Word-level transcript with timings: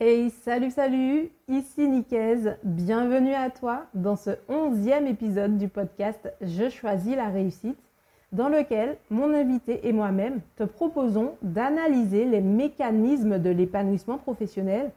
Hey, 0.00 0.30
salut, 0.30 0.70
salut, 0.70 1.30
ici 1.48 1.86
Nikaise, 1.86 2.56
bienvenue 2.64 3.34
à 3.34 3.50
toi 3.50 3.84
dans 3.92 4.16
ce 4.16 4.30
onzième 4.48 5.06
épisode 5.06 5.58
du 5.58 5.68
podcast 5.68 6.32
Je 6.40 6.70
choisis 6.70 7.14
la 7.14 7.28
réussite, 7.28 7.78
dans 8.32 8.48
lequel 8.48 8.96
mon 9.10 9.34
invité 9.34 9.86
et 9.86 9.92
moi-même 9.92 10.40
te 10.56 10.64
proposons 10.64 11.34
d'analyser 11.42 12.24
les 12.24 12.40
mécanismes 12.40 13.38
de 13.38 13.50
l'épanouissement 13.50 14.16
professionnel 14.16 14.90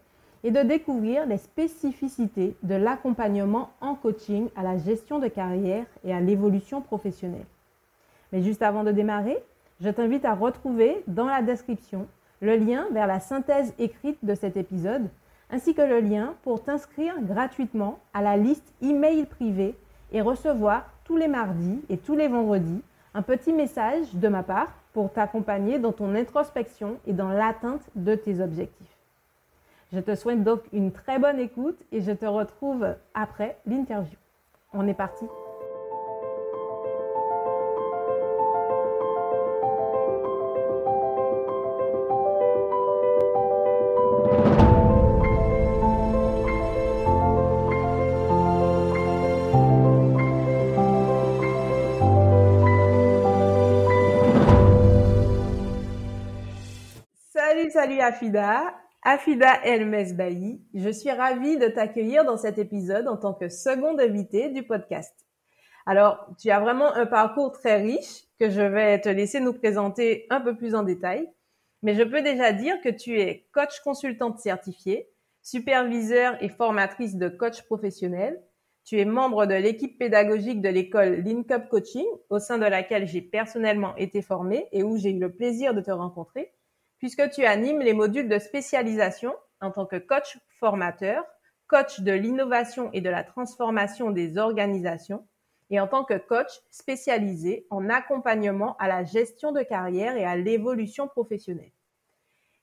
et 0.45 0.51
de 0.51 0.61
découvrir 0.61 1.25
les 1.25 1.39
spécificités 1.39 2.55
de 2.63 2.75
l'accompagnement 2.75 3.71
en 3.81 3.95
coaching 3.95 4.47
à 4.55 4.63
la 4.63 4.77
gestion 4.77 5.19
de 5.19 5.27
carrière 5.27 5.85
et 6.05 6.13
à 6.13 6.21
l'évolution 6.21 6.81
professionnelle. 6.81 7.45
Mais 8.31 8.41
juste 8.41 8.61
avant 8.61 8.85
de 8.85 8.93
démarrer, 8.93 9.37
je 9.81 9.89
t'invite 9.89 10.23
à 10.23 10.35
retrouver 10.35 11.03
dans 11.05 11.27
la 11.27 11.41
description 11.41 12.07
le 12.41 12.55
lien 12.55 12.87
vers 12.91 13.07
la 13.07 13.19
synthèse 13.19 13.73
écrite 13.79 14.23
de 14.23 14.35
cet 14.35 14.57
épisode, 14.57 15.09
ainsi 15.49 15.73
que 15.73 15.81
le 15.81 15.99
lien 15.99 16.33
pour 16.43 16.63
t'inscrire 16.63 17.21
gratuitement 17.21 17.99
à 18.13 18.21
la 18.21 18.37
liste 18.37 18.73
email 18.81 19.25
privée 19.25 19.75
et 20.11 20.21
recevoir 20.21 20.89
tous 21.03 21.17
les 21.17 21.27
mardis 21.27 21.81
et 21.89 21.97
tous 21.97 22.15
les 22.15 22.27
vendredis 22.27 22.81
un 23.13 23.21
petit 23.21 23.53
message 23.53 24.13
de 24.13 24.27
ma 24.27 24.43
part 24.43 24.73
pour 24.93 25.11
t'accompagner 25.11 25.79
dans 25.79 25.91
ton 25.91 26.13
introspection 26.15 26.97
et 27.07 27.13
dans 27.13 27.29
l'atteinte 27.29 27.83
de 27.95 28.15
tes 28.15 28.41
objectifs. 28.41 28.97
Je 29.93 29.99
te 29.99 30.15
souhaite 30.15 30.43
donc 30.43 30.61
une 30.73 30.91
très 30.91 31.19
bonne 31.19 31.39
écoute 31.39 31.79
et 31.91 32.01
je 32.01 32.11
te 32.11 32.25
retrouve 32.25 32.95
après 33.13 33.57
l'interview. 33.65 34.17
On 34.73 34.87
est 34.87 34.93
parti. 34.93 35.25
Salut, 57.85 58.01
Afida. 58.01 58.73
Afida 59.03 59.63
El 59.63 59.85
Mesbahi, 59.85 60.59
je 60.73 60.89
suis 60.89 61.11
ravie 61.11 61.59
de 61.59 61.67
t'accueillir 61.67 62.25
dans 62.25 62.35
cet 62.35 62.57
épisode 62.57 63.07
en 63.07 63.15
tant 63.15 63.35
que 63.35 63.47
seconde 63.47 64.01
invitée 64.01 64.49
du 64.49 64.63
podcast. 64.63 65.13
Alors, 65.85 66.27
tu 66.39 66.49
as 66.49 66.59
vraiment 66.59 66.91
un 66.95 67.05
parcours 67.05 67.51
très 67.51 67.79
riche 67.79 68.23
que 68.39 68.49
je 68.49 68.61
vais 68.61 68.99
te 69.01 69.09
laisser 69.09 69.39
nous 69.39 69.53
présenter 69.53 70.25
un 70.31 70.41
peu 70.41 70.57
plus 70.57 70.73
en 70.73 70.81
détail, 70.81 71.29
mais 71.83 71.93
je 71.93 72.01
peux 72.01 72.23
déjà 72.23 72.53
dire 72.53 72.81
que 72.81 72.89
tu 72.89 73.21
es 73.21 73.45
coach 73.53 73.79
consultante 73.81 74.39
certifiée, 74.39 75.07
superviseur 75.43 76.41
et 76.41 76.49
formatrice 76.49 77.17
de 77.17 77.29
coach 77.29 77.61
professionnel. 77.65 78.41
Tu 78.83 78.99
es 78.99 79.05
membre 79.05 79.45
de 79.45 79.53
l'équipe 79.53 79.99
pédagogique 79.99 80.59
de 80.59 80.69
l'école 80.69 81.21
LinkUp 81.23 81.69
Coaching, 81.69 82.07
au 82.31 82.39
sein 82.39 82.57
de 82.57 82.65
laquelle 82.65 83.05
j'ai 83.05 83.21
personnellement 83.21 83.95
été 83.95 84.23
formée 84.23 84.67
et 84.71 84.81
où 84.81 84.97
j'ai 84.97 85.11
eu 85.11 85.19
le 85.19 85.31
plaisir 85.31 85.75
de 85.75 85.81
te 85.81 85.91
rencontrer 85.91 86.54
puisque 87.05 87.29
tu 87.29 87.45
animes 87.45 87.81
les 87.81 87.93
modules 87.93 88.27
de 88.27 88.39
spécialisation 88.39 89.35
en 89.61 89.69
tant 89.69 89.85
que 89.85 89.97
coach 89.97 90.39
formateur, 90.59 91.23
coach 91.67 91.99
de 91.99 92.11
l'innovation 92.11 92.89
et 92.93 93.01
de 93.01 93.11
la 93.11 93.23
transformation 93.23 94.09
des 94.09 94.39
organisations 94.39 95.23
et 95.69 95.79
en 95.79 95.85
tant 95.85 96.03
que 96.03 96.17
coach 96.17 96.49
spécialisé 96.71 97.67
en 97.69 97.89
accompagnement 97.89 98.75
à 98.77 98.87
la 98.87 99.03
gestion 99.03 99.51
de 99.51 99.61
carrière 99.61 100.17
et 100.17 100.25
à 100.25 100.35
l'évolution 100.35 101.07
professionnelle. 101.07 101.73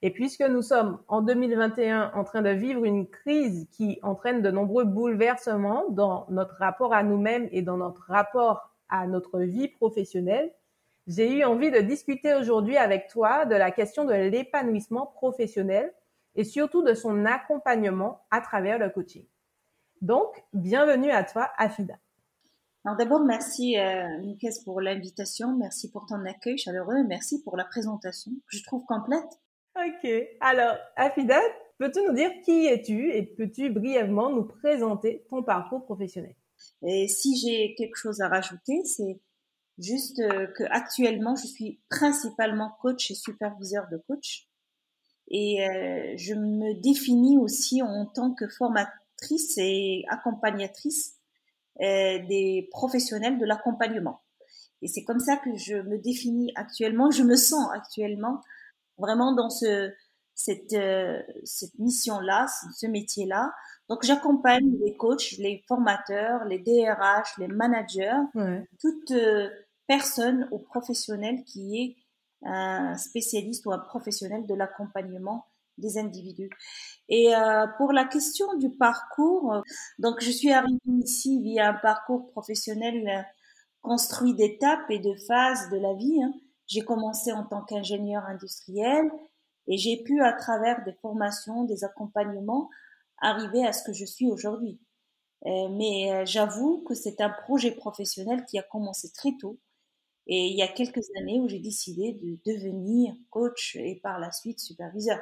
Et 0.02 0.10
puisque 0.10 0.42
nous 0.42 0.62
sommes 0.62 0.98
en 1.06 1.22
2021 1.22 2.10
en 2.12 2.24
train 2.24 2.42
de 2.42 2.50
vivre 2.50 2.84
une 2.84 3.06
crise 3.06 3.68
qui 3.70 4.00
entraîne 4.02 4.42
de 4.42 4.50
nombreux 4.50 4.84
bouleversements 4.84 5.88
dans 5.90 6.26
notre 6.30 6.56
rapport 6.56 6.92
à 6.92 7.04
nous-mêmes 7.04 7.48
et 7.52 7.62
dans 7.62 7.76
notre 7.76 8.02
rapport 8.08 8.72
à 8.88 9.06
notre 9.06 9.38
vie 9.38 9.68
professionnelle, 9.68 10.52
j'ai 11.06 11.38
eu 11.38 11.44
envie 11.44 11.70
de 11.70 11.80
discuter 11.80 12.34
aujourd'hui 12.34 12.76
avec 12.76 13.08
toi 13.08 13.44
de 13.44 13.54
la 13.54 13.70
question 13.70 14.04
de 14.04 14.14
l'épanouissement 14.14 15.06
professionnel 15.06 15.92
et 16.34 16.44
surtout 16.44 16.82
de 16.82 16.94
son 16.94 17.24
accompagnement 17.26 18.22
à 18.30 18.40
travers 18.40 18.78
le 18.78 18.88
coaching. 18.90 19.26
Donc, 20.00 20.42
bienvenue 20.52 21.10
à 21.10 21.24
toi, 21.24 21.50
Afida. 21.58 21.94
Alors 22.84 22.96
d'abord, 22.96 23.24
merci 23.24 23.78
euh, 23.78 24.08
pour 24.64 24.80
l'invitation, 24.80 25.56
merci 25.56 25.90
pour 25.90 26.06
ton 26.06 26.24
accueil 26.24 26.58
chaleureux 26.58 27.04
merci 27.06 27.40
pour 27.44 27.56
la 27.56 27.64
présentation 27.64 28.32
que 28.32 28.56
je 28.56 28.64
trouve 28.64 28.84
complète. 28.86 29.40
Ok, 29.76 30.10
alors 30.40 30.74
Afida, 30.96 31.40
peux-tu 31.78 32.02
nous 32.02 32.12
dire 32.12 32.30
qui 32.44 32.66
es-tu 32.66 33.12
et 33.12 33.22
peux-tu 33.22 33.70
brièvement 33.70 34.30
nous 34.30 34.44
présenter 34.44 35.24
ton 35.30 35.44
parcours 35.44 35.84
professionnel? 35.84 36.34
Et 36.84 37.06
si 37.06 37.36
j'ai 37.36 37.74
quelque 37.76 37.96
chose 37.96 38.20
à 38.20 38.28
rajouter, 38.28 38.82
c'est 38.84 39.20
Juste 39.82 40.20
euh, 40.20 40.46
que 40.46 40.62
actuellement, 40.70 41.34
je 41.34 41.46
suis 41.46 41.80
principalement 41.90 42.70
coach 42.80 43.10
et 43.10 43.14
superviseur 43.14 43.88
de 43.90 43.96
coach. 43.96 44.46
Et 45.28 45.66
euh, 45.66 46.14
je 46.16 46.34
me 46.34 46.80
définis 46.80 47.36
aussi 47.38 47.82
en 47.82 48.06
tant 48.06 48.32
que 48.32 48.46
formatrice 48.46 49.58
et 49.58 50.04
accompagnatrice 50.08 51.14
euh, 51.80 52.18
des 52.28 52.68
professionnels 52.70 53.38
de 53.38 53.44
l'accompagnement. 53.44 54.22
Et 54.82 54.88
c'est 54.88 55.02
comme 55.02 55.20
ça 55.20 55.36
que 55.36 55.56
je 55.56 55.74
me 55.74 55.98
définis 55.98 56.52
actuellement, 56.54 57.10
je 57.10 57.24
me 57.24 57.36
sens 57.36 57.68
actuellement 57.72 58.40
vraiment 58.98 59.34
dans 59.34 59.50
ce, 59.50 59.92
cette, 60.34 60.76
cette 61.44 61.78
mission-là, 61.78 62.46
ce 62.76 62.86
métier-là. 62.86 63.52
Donc 63.88 64.04
j'accompagne 64.04 64.76
les 64.84 64.96
coachs, 64.96 65.32
les 65.38 65.64
formateurs, 65.66 66.44
les 66.44 66.58
DRH, 66.58 67.38
les 67.38 67.48
managers, 67.48 68.20
toute 68.80 69.12
personne 69.92 70.48
ou 70.50 70.58
professionnel 70.58 71.44
qui 71.44 71.76
est 71.82 71.96
un 72.48 72.96
spécialiste 72.96 73.66
ou 73.66 73.72
un 73.72 73.78
professionnel 73.78 74.46
de 74.46 74.54
l'accompagnement 74.54 75.44
des 75.76 75.98
individus. 75.98 76.48
Et 77.10 77.34
euh, 77.34 77.66
pour 77.76 77.92
la 77.92 78.06
question 78.06 78.46
du 78.56 78.70
parcours, 78.70 79.62
donc 79.98 80.20
je 80.20 80.30
suis 80.30 80.50
arrivée 80.50 80.78
ici 81.04 81.42
via 81.42 81.68
un 81.68 81.74
parcours 81.74 82.30
professionnel 82.30 83.26
construit 83.82 84.34
d'étapes 84.34 84.90
et 84.90 84.98
de 84.98 85.14
phases 85.28 85.68
de 85.68 85.76
la 85.76 85.92
vie. 85.92 86.22
Hein. 86.22 86.32
J'ai 86.66 86.80
commencé 86.80 87.30
en 87.32 87.44
tant 87.44 87.62
qu'ingénieur 87.62 88.24
industriel 88.24 89.10
et 89.68 89.76
j'ai 89.76 90.02
pu, 90.02 90.22
à 90.22 90.32
travers 90.32 90.82
des 90.86 90.94
formations, 91.02 91.64
des 91.64 91.84
accompagnements, 91.84 92.70
arriver 93.20 93.66
à 93.66 93.74
ce 93.74 93.82
que 93.82 93.92
je 93.92 94.06
suis 94.06 94.26
aujourd'hui. 94.26 94.80
Euh, 95.44 95.68
mais 95.70 96.12
euh, 96.12 96.24
j'avoue 96.24 96.82
que 96.88 96.94
c'est 96.94 97.20
un 97.20 97.30
projet 97.30 97.72
professionnel 97.72 98.44
qui 98.48 98.58
a 98.58 98.62
commencé 98.62 99.10
très 99.12 99.32
tôt. 99.40 99.58
Et 100.26 100.46
il 100.46 100.56
y 100.56 100.62
a 100.62 100.68
quelques 100.68 101.02
années 101.18 101.40
où 101.40 101.48
j'ai 101.48 101.58
décidé 101.58 102.12
de 102.22 102.38
devenir 102.46 103.14
coach 103.30 103.76
et 103.76 104.00
par 104.02 104.18
la 104.18 104.30
suite 104.30 104.60
superviseur. 104.60 105.18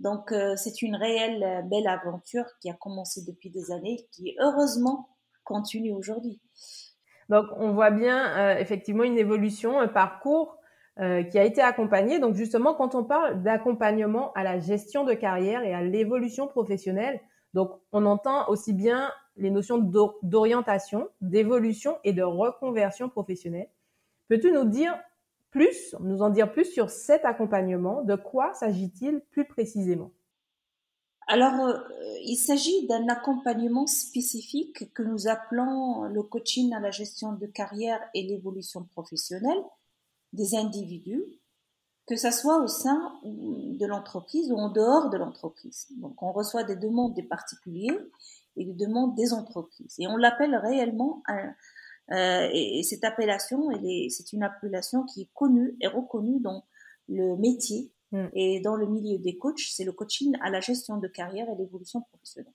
Donc 0.00 0.32
euh, 0.32 0.54
c'est 0.56 0.82
une 0.82 0.96
réelle 0.96 1.42
euh, 1.42 1.62
belle 1.62 1.86
aventure 1.86 2.46
qui 2.60 2.70
a 2.70 2.74
commencé 2.74 3.22
depuis 3.26 3.50
des 3.50 3.70
années, 3.70 4.06
qui 4.12 4.34
heureusement 4.40 5.10
continue 5.44 5.92
aujourd'hui. 5.92 6.40
Donc 7.28 7.46
on 7.56 7.72
voit 7.72 7.90
bien 7.90 8.36
euh, 8.38 8.58
effectivement 8.58 9.04
une 9.04 9.18
évolution, 9.18 9.78
un 9.78 9.88
parcours 9.88 10.56
qui 11.30 11.38
a 11.38 11.44
été 11.44 11.62
accompagné. 11.62 12.18
Donc 12.18 12.34
justement 12.34 12.74
quand 12.74 12.94
on 12.94 13.04
parle 13.04 13.42
d'accompagnement 13.42 14.34
à 14.34 14.44
la 14.44 14.58
gestion 14.58 15.04
de 15.04 15.14
carrière 15.14 15.62
et 15.62 15.72
à 15.72 15.82
l'évolution 15.82 16.46
professionnelle, 16.46 17.20
donc 17.54 17.70
on 17.92 18.04
entend 18.04 18.46
aussi 18.48 18.74
bien 18.74 19.10
les 19.36 19.50
notions 19.50 19.78
d'orientation, 20.22 21.08
d'évolution 21.22 21.96
et 22.04 22.12
de 22.12 22.22
reconversion 22.22 23.08
professionnelle. 23.08 23.70
Peux-tu 24.30 24.52
nous 24.52 24.64
dire 24.64 24.96
plus, 25.50 25.96
nous 25.98 26.22
en 26.22 26.30
dire 26.30 26.52
plus 26.52 26.64
sur 26.64 26.88
cet 26.88 27.24
accompagnement? 27.24 28.04
De 28.04 28.14
quoi 28.14 28.54
s'agit-il 28.54 29.20
plus 29.32 29.44
précisément? 29.44 30.12
Alors, 31.26 31.66
euh, 31.66 31.80
il 32.24 32.36
s'agit 32.36 32.86
d'un 32.86 33.08
accompagnement 33.08 33.88
spécifique 33.88 34.94
que 34.94 35.02
nous 35.02 35.26
appelons 35.26 36.04
le 36.04 36.22
coaching 36.22 36.72
à 36.74 36.78
la 36.78 36.92
gestion 36.92 37.32
de 37.32 37.46
carrière 37.46 38.00
et 38.14 38.22
l'évolution 38.22 38.84
professionnelle 38.84 39.58
des 40.32 40.54
individus, 40.54 41.24
que 42.06 42.14
ce 42.14 42.30
soit 42.30 42.62
au 42.62 42.68
sein 42.68 43.18
de 43.24 43.84
l'entreprise 43.84 44.52
ou 44.52 44.56
en 44.56 44.68
dehors 44.68 45.10
de 45.10 45.16
l'entreprise. 45.16 45.88
Donc, 45.96 46.22
on 46.22 46.30
reçoit 46.30 46.62
des 46.62 46.76
demandes 46.76 47.14
des 47.14 47.24
particuliers 47.24 47.98
et 48.56 48.64
des 48.64 48.74
demandes 48.74 49.16
des 49.16 49.32
entreprises. 49.32 49.96
Et 49.98 50.06
on 50.06 50.16
l'appelle 50.16 50.54
réellement 50.54 51.20
un, 51.26 51.52
euh, 52.12 52.48
et, 52.52 52.82
cette 52.82 53.04
appellation, 53.04 53.70
c'est 54.08 54.32
une 54.32 54.42
appellation 54.42 55.04
qui 55.04 55.22
est 55.22 55.28
connue 55.34 55.76
et 55.80 55.86
reconnue 55.86 56.40
dans 56.40 56.64
le 57.08 57.36
métier 57.36 57.92
mm. 58.12 58.26
et 58.32 58.60
dans 58.60 58.76
le 58.76 58.86
milieu 58.86 59.18
des 59.18 59.38
coachs. 59.38 59.60
C'est 59.60 59.84
le 59.84 59.92
coaching 59.92 60.36
à 60.42 60.50
la 60.50 60.60
gestion 60.60 60.96
de 60.98 61.08
carrière 61.08 61.48
et 61.48 61.56
l'évolution 61.56 62.00
professionnelle. 62.02 62.52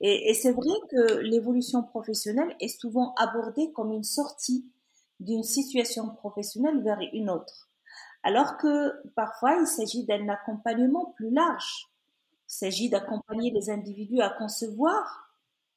Et, 0.00 0.30
et 0.30 0.34
c'est 0.34 0.52
vrai 0.52 0.74
que 0.90 1.18
l'évolution 1.18 1.82
professionnelle 1.82 2.54
est 2.60 2.68
souvent 2.68 3.14
abordée 3.16 3.72
comme 3.72 3.92
une 3.92 4.04
sortie 4.04 4.64
d'une 5.20 5.42
situation 5.42 6.08
professionnelle 6.08 6.82
vers 6.82 7.00
une 7.12 7.28
autre. 7.28 7.68
Alors 8.22 8.56
que 8.56 8.94
parfois, 9.14 9.56
il 9.60 9.66
s'agit 9.66 10.04
d'un 10.04 10.28
accompagnement 10.28 11.12
plus 11.16 11.30
large 11.30 11.88
Il 12.48 12.52
s'agit 12.52 12.88
d'accompagner 12.88 13.50
les 13.50 13.70
individus 13.70 14.20
à 14.20 14.30
concevoir 14.30 15.30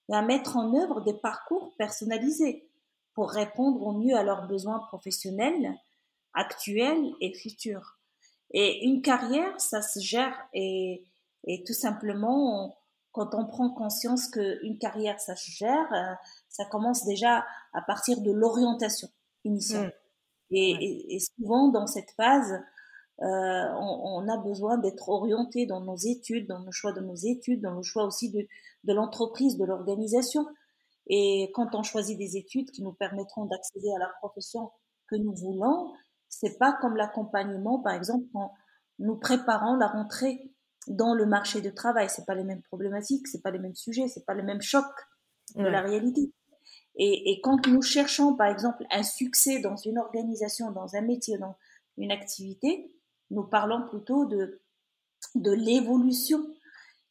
et 0.10 0.16
à 0.16 0.22
mettre 0.22 0.58
en 0.58 0.74
œuvre 0.76 1.02
des 1.02 1.14
parcours 1.14 1.74
personnalisés 1.78 2.68
pour 3.14 3.32
répondre 3.32 3.82
au 3.82 3.94
mieux 3.94 4.16
à 4.16 4.24
leurs 4.24 4.48
besoins 4.48 4.80
professionnels, 4.80 5.74
actuels 6.34 7.12
et 7.20 7.34
futurs. 7.34 8.00
Et 8.52 8.86
une 8.86 9.02
carrière, 9.02 9.60
ça 9.60 9.82
se 9.82 10.00
gère 10.00 10.36
et, 10.54 11.04
et 11.46 11.64
tout 11.64 11.74
simplement, 11.74 12.78
quand 13.12 13.34
on 13.36 13.46
prend 13.46 13.70
conscience 13.70 14.28
qu'une 14.28 14.78
carrière, 14.78 15.20
ça 15.20 15.36
se 15.36 15.52
gère, 15.52 15.94
euh, 15.94 16.14
ça 16.50 16.66
commence 16.66 17.06
déjà 17.06 17.46
à 17.74 17.82
partir 17.82 18.22
de 18.22 18.32
l'orientation 18.32 19.10
initiale. 19.44 19.88
Mmh. 19.88 20.56
Et, 20.56 21.16
et, 21.16 21.20
souvent, 21.20 21.70
dans 21.70 21.88
cette 21.88 22.12
phase, 22.12 22.52
euh, 23.22 23.26
on, 23.26 24.24
on, 24.26 24.28
a 24.28 24.38
besoin 24.38 24.78
d'être 24.78 25.10
orienté 25.10 25.66
dans 25.66 25.80
nos 25.82 25.96
études, 25.96 26.48
dans 26.48 26.60
le 26.60 26.72
choix 26.72 26.92
de 26.92 27.02
nos 27.02 27.16
études, 27.16 27.62
dans 27.62 27.76
le 27.76 27.84
choix 27.84 28.04
aussi 28.06 28.32
de, 28.32 28.48
de 28.84 28.94
l'entreprise, 28.94 29.58
de 29.58 29.66
l'organisation. 29.66 30.46
Et 31.08 31.52
quand 31.54 31.76
on 31.76 31.84
choisit 31.84 32.18
des 32.18 32.38
études 32.38 32.72
qui 32.72 32.84
nous 32.84 32.94
permettront 32.94 33.46
d'accéder 33.46 33.92
à 33.96 34.00
la 34.00 34.10
profession 34.20 34.72
que 35.08 35.16
nous 35.16 35.34
voulons, 35.34 35.94
c'est 36.30 36.58
pas 36.58 36.74
comme 36.82 36.96
l'accompagnement, 36.96 37.80
par 37.80 37.94
exemple, 37.94 38.26
quand 38.34 38.54
nous 39.00 39.18
préparons 39.18 39.76
la 39.76 39.88
rentrée 39.88 40.52
dans 40.88 41.14
le 41.14 41.26
marché 41.26 41.62
de 41.62 41.70
travail. 41.70 42.10
C'est 42.10 42.26
pas 42.26 42.36
les 42.36 42.44
mêmes 42.44 42.62
problématiques, 42.64 43.28
c'est 43.28 43.42
pas 43.42 43.52
les 43.52 43.60
mêmes 43.60 43.76
sujets, 43.76 44.08
c'est 44.08 44.26
pas 44.26 44.34
les 44.34 44.44
mêmes 44.44 44.62
chocs 44.62 44.86
de 45.56 45.66
la 45.66 45.82
réalité. 45.82 46.32
Et, 46.96 47.32
et, 47.32 47.42
quand 47.42 47.68
nous 47.68 47.82
cherchons, 47.82 48.36
par 48.36 48.48
exemple, 48.48 48.86
un 48.92 49.04
succès 49.04 49.60
dans 49.60 49.76
une 49.76 49.98
organisation, 49.98 50.72
dans 50.72 50.96
un 50.96 51.02
métier, 51.02 51.38
dans 51.38 51.56
une 51.98 52.12
activité, 52.12 52.94
nous 53.30 53.44
parlons 53.44 53.88
plutôt 53.90 54.26
de, 54.26 54.62
de 55.36 55.52
l'évolution. 55.52 56.46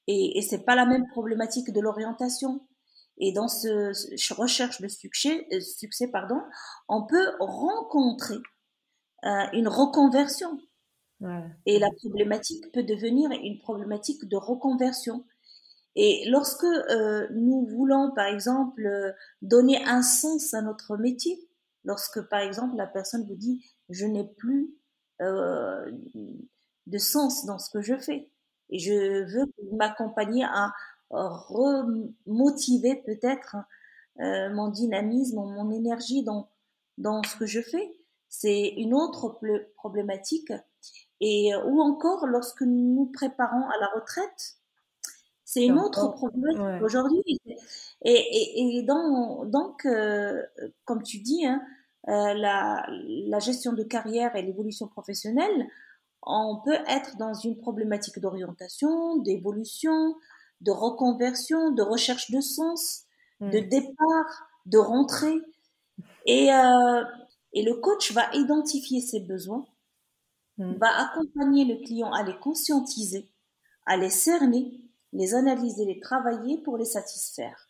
Et, 0.06 0.38
et 0.38 0.42
c'est 0.42 0.64
pas 0.64 0.74
la 0.74 0.86
même 0.86 1.06
problématique 1.08 1.72
de 1.72 1.80
l'orientation. 1.80 2.60
Et 3.20 3.32
dans 3.32 3.48
ce, 3.48 4.34
recherche 4.34 4.80
de 4.80 4.88
succès, 4.88 5.46
euh, 5.52 5.60
succès 5.60 6.08
pardon, 6.08 6.40
on 6.88 7.06
peut 7.06 7.26
rencontrer 7.38 8.38
euh, 9.24 9.44
une 9.52 9.68
reconversion. 9.68 10.58
Et 11.66 11.78
la 11.78 11.90
problématique 11.98 12.72
peut 12.72 12.82
devenir 12.82 13.30
une 13.30 13.58
problématique 13.58 14.26
de 14.26 14.36
reconversion. 14.36 15.26
Et 15.94 16.24
lorsque 16.30 16.64
euh, 16.64 17.26
nous 17.34 17.66
voulons, 17.66 18.10
par 18.14 18.24
exemple, 18.24 19.14
donner 19.42 19.84
un 19.84 20.00
sens 20.00 20.54
à 20.54 20.62
notre 20.62 20.96
métier, 20.96 21.38
lorsque, 21.84 22.22
par 22.30 22.40
exemple, 22.40 22.74
la 22.76 22.86
personne 22.86 23.26
vous 23.26 23.36
dit, 23.36 23.62
je 23.90 24.06
n'ai 24.06 24.24
plus 24.24 24.74
de 25.20 26.98
sens 26.98 27.44
dans 27.44 27.58
ce 27.58 27.68
que 27.68 27.82
je 27.82 27.98
fais, 27.98 28.30
et 28.70 28.78
je 28.78 29.30
veux 29.30 29.52
m'accompagner 29.72 30.44
à 30.44 30.72
remotiver 31.10 32.96
peut-être 32.96 33.56
euh, 34.20 34.52
mon 34.52 34.68
dynamisme, 34.68 35.36
mon 35.36 35.70
énergie 35.70 36.22
dans, 36.22 36.48
dans 36.98 37.22
ce 37.22 37.36
que 37.36 37.46
je 37.46 37.60
fais, 37.60 37.96
c'est 38.28 38.68
une 38.76 38.94
autre 38.94 39.38
problématique. 39.76 40.52
Et 41.20 41.54
euh, 41.54 41.64
ou 41.64 41.80
encore 41.80 42.26
lorsque 42.26 42.62
nous 42.62 42.94
nous 42.94 43.06
préparons 43.06 43.68
à 43.68 43.78
la 43.80 43.88
retraite, 43.94 44.56
c'est 45.44 45.66
une 45.66 45.78
autre 45.80 46.12
problématique 46.12 46.82
aujourd'hui. 46.82 47.40
Et, 48.02 48.12
et, 48.12 48.78
et 48.78 48.82
donc, 48.84 49.84
euh, 49.84 50.42
comme 50.84 51.02
tu 51.02 51.18
dis, 51.18 51.44
hein, 51.44 51.60
euh, 52.08 52.34
la, 52.34 52.86
la, 52.88 53.40
gestion 53.40 53.72
de 53.72 53.82
carrière 53.82 54.36
et 54.36 54.42
l'évolution 54.42 54.86
professionnelle, 54.86 55.66
on 56.22 56.60
peut 56.64 56.78
être 56.88 57.16
dans 57.16 57.34
une 57.34 57.58
problématique 57.58 58.20
d'orientation, 58.20 59.16
d'évolution, 59.16 60.14
de 60.60 60.70
reconversion, 60.70 61.70
de 61.72 61.82
recherche 61.82 62.30
de 62.30 62.40
sens, 62.40 63.04
de 63.40 63.60
mm. 63.60 63.68
départ, 63.68 64.48
de 64.66 64.78
rentrée. 64.78 65.40
Et, 66.26 66.52
euh, 66.52 67.04
et 67.52 67.62
le 67.62 67.74
coach 67.74 68.12
va 68.12 68.32
identifier 68.34 69.00
ses 69.00 69.20
besoins, 69.20 69.66
mm. 70.58 70.74
va 70.74 70.88
accompagner 71.08 71.64
le 71.64 71.84
client 71.84 72.12
à 72.12 72.22
les 72.22 72.38
conscientiser, 72.38 73.30
à 73.86 73.96
les 73.96 74.10
cerner, 74.10 74.80
les 75.12 75.34
analyser, 75.34 75.84
les 75.84 76.00
travailler 76.00 76.58
pour 76.58 76.76
les 76.76 76.84
satisfaire. 76.84 77.68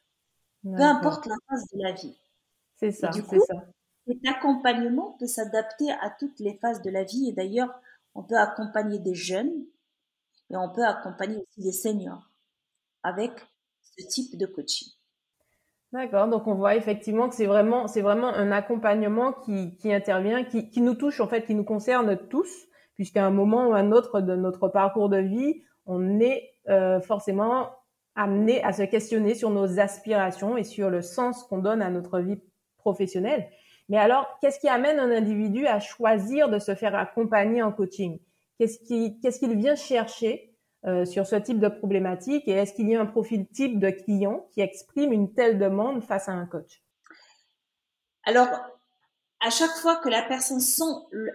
Peu 0.62 0.82
importe 0.82 1.24
la 1.24 1.36
phase 1.48 1.64
de 1.72 1.82
la 1.82 1.92
vie. 1.92 2.18
C'est 2.76 2.92
ça, 2.92 3.10
c'est 3.12 3.40
ça. 3.40 3.64
Cet 4.06 4.26
accompagnement 4.26 5.16
peut 5.18 5.26
s'adapter 5.26 5.90
à 5.90 6.10
toutes 6.10 6.38
les 6.40 6.58
phases 6.58 6.82
de 6.82 6.90
la 6.90 7.04
vie 7.04 7.28
et 7.28 7.32
d'ailleurs, 7.32 7.72
on 8.14 8.22
peut 8.22 8.36
accompagner 8.36 8.98
des 8.98 9.14
jeunes 9.14 9.64
et 10.50 10.56
on 10.56 10.68
peut 10.70 10.84
accompagner 10.84 11.36
aussi 11.36 11.62
des 11.62 11.72
seniors 11.72 12.29
avec 13.02 13.32
ce 13.82 14.06
type 14.08 14.38
de 14.38 14.46
coaching. 14.46 14.88
D'accord, 15.92 16.28
donc 16.28 16.46
on 16.46 16.54
voit 16.54 16.76
effectivement 16.76 17.28
que 17.28 17.34
c'est 17.34 17.46
vraiment, 17.46 17.88
c'est 17.88 18.00
vraiment 18.00 18.28
un 18.28 18.52
accompagnement 18.52 19.32
qui, 19.32 19.76
intervient, 19.92 20.44
qui, 20.44 20.80
nous 20.80 20.94
touche 20.94 21.20
en 21.20 21.26
fait, 21.26 21.46
qui 21.46 21.54
nous 21.56 21.64
concerne 21.64 22.16
tous, 22.28 22.48
puisqu'à 22.94 23.26
un 23.26 23.30
moment 23.30 23.68
ou 23.68 23.74
un 23.74 23.90
autre 23.90 24.20
de 24.20 24.36
notre 24.36 24.68
parcours 24.68 25.08
de 25.08 25.18
vie, 25.18 25.62
on 25.86 26.20
est 26.20 26.52
euh, 26.68 27.00
forcément 27.00 27.70
amené 28.14 28.62
à 28.62 28.72
se 28.72 28.82
questionner 28.82 29.34
sur 29.34 29.50
nos 29.50 29.80
aspirations 29.80 30.56
et 30.56 30.62
sur 30.62 30.90
le 30.90 31.02
sens 31.02 31.42
qu'on 31.44 31.58
donne 31.58 31.82
à 31.82 31.90
notre 31.90 32.20
vie 32.20 32.40
professionnelle. 32.76 33.48
Mais 33.88 33.98
alors, 33.98 34.38
qu'est-ce 34.40 34.60
qui 34.60 34.68
amène 34.68 35.00
un 35.00 35.10
individu 35.10 35.66
à 35.66 35.80
choisir 35.80 36.48
de 36.48 36.60
se 36.60 36.76
faire 36.76 36.94
accompagner 36.94 37.62
en 37.62 37.72
coaching? 37.72 38.20
Qu'est-ce 38.58 39.38
qu'il 39.40 39.56
vient 39.56 39.74
chercher 39.74 40.49
euh, 40.86 41.04
sur 41.04 41.26
ce 41.26 41.36
type 41.36 41.58
de 41.58 41.68
problématique 41.68 42.48
et 42.48 42.52
est-ce 42.52 42.72
qu'il 42.72 42.88
y 42.88 42.96
a 42.96 43.00
un 43.00 43.06
profil 43.06 43.46
type 43.48 43.78
de 43.78 43.90
client 43.90 44.48
qui 44.52 44.60
exprime 44.62 45.12
une 45.12 45.34
telle 45.34 45.58
demande 45.58 46.02
face 46.02 46.28
à 46.28 46.32
un 46.32 46.46
coach? 46.46 46.82
Alors, 48.24 48.48
à 49.40 49.50
chaque 49.50 49.76
fois 49.76 49.96
que 49.96 50.08
la 50.08 50.22
personne 50.22 50.60
sent 50.60 50.92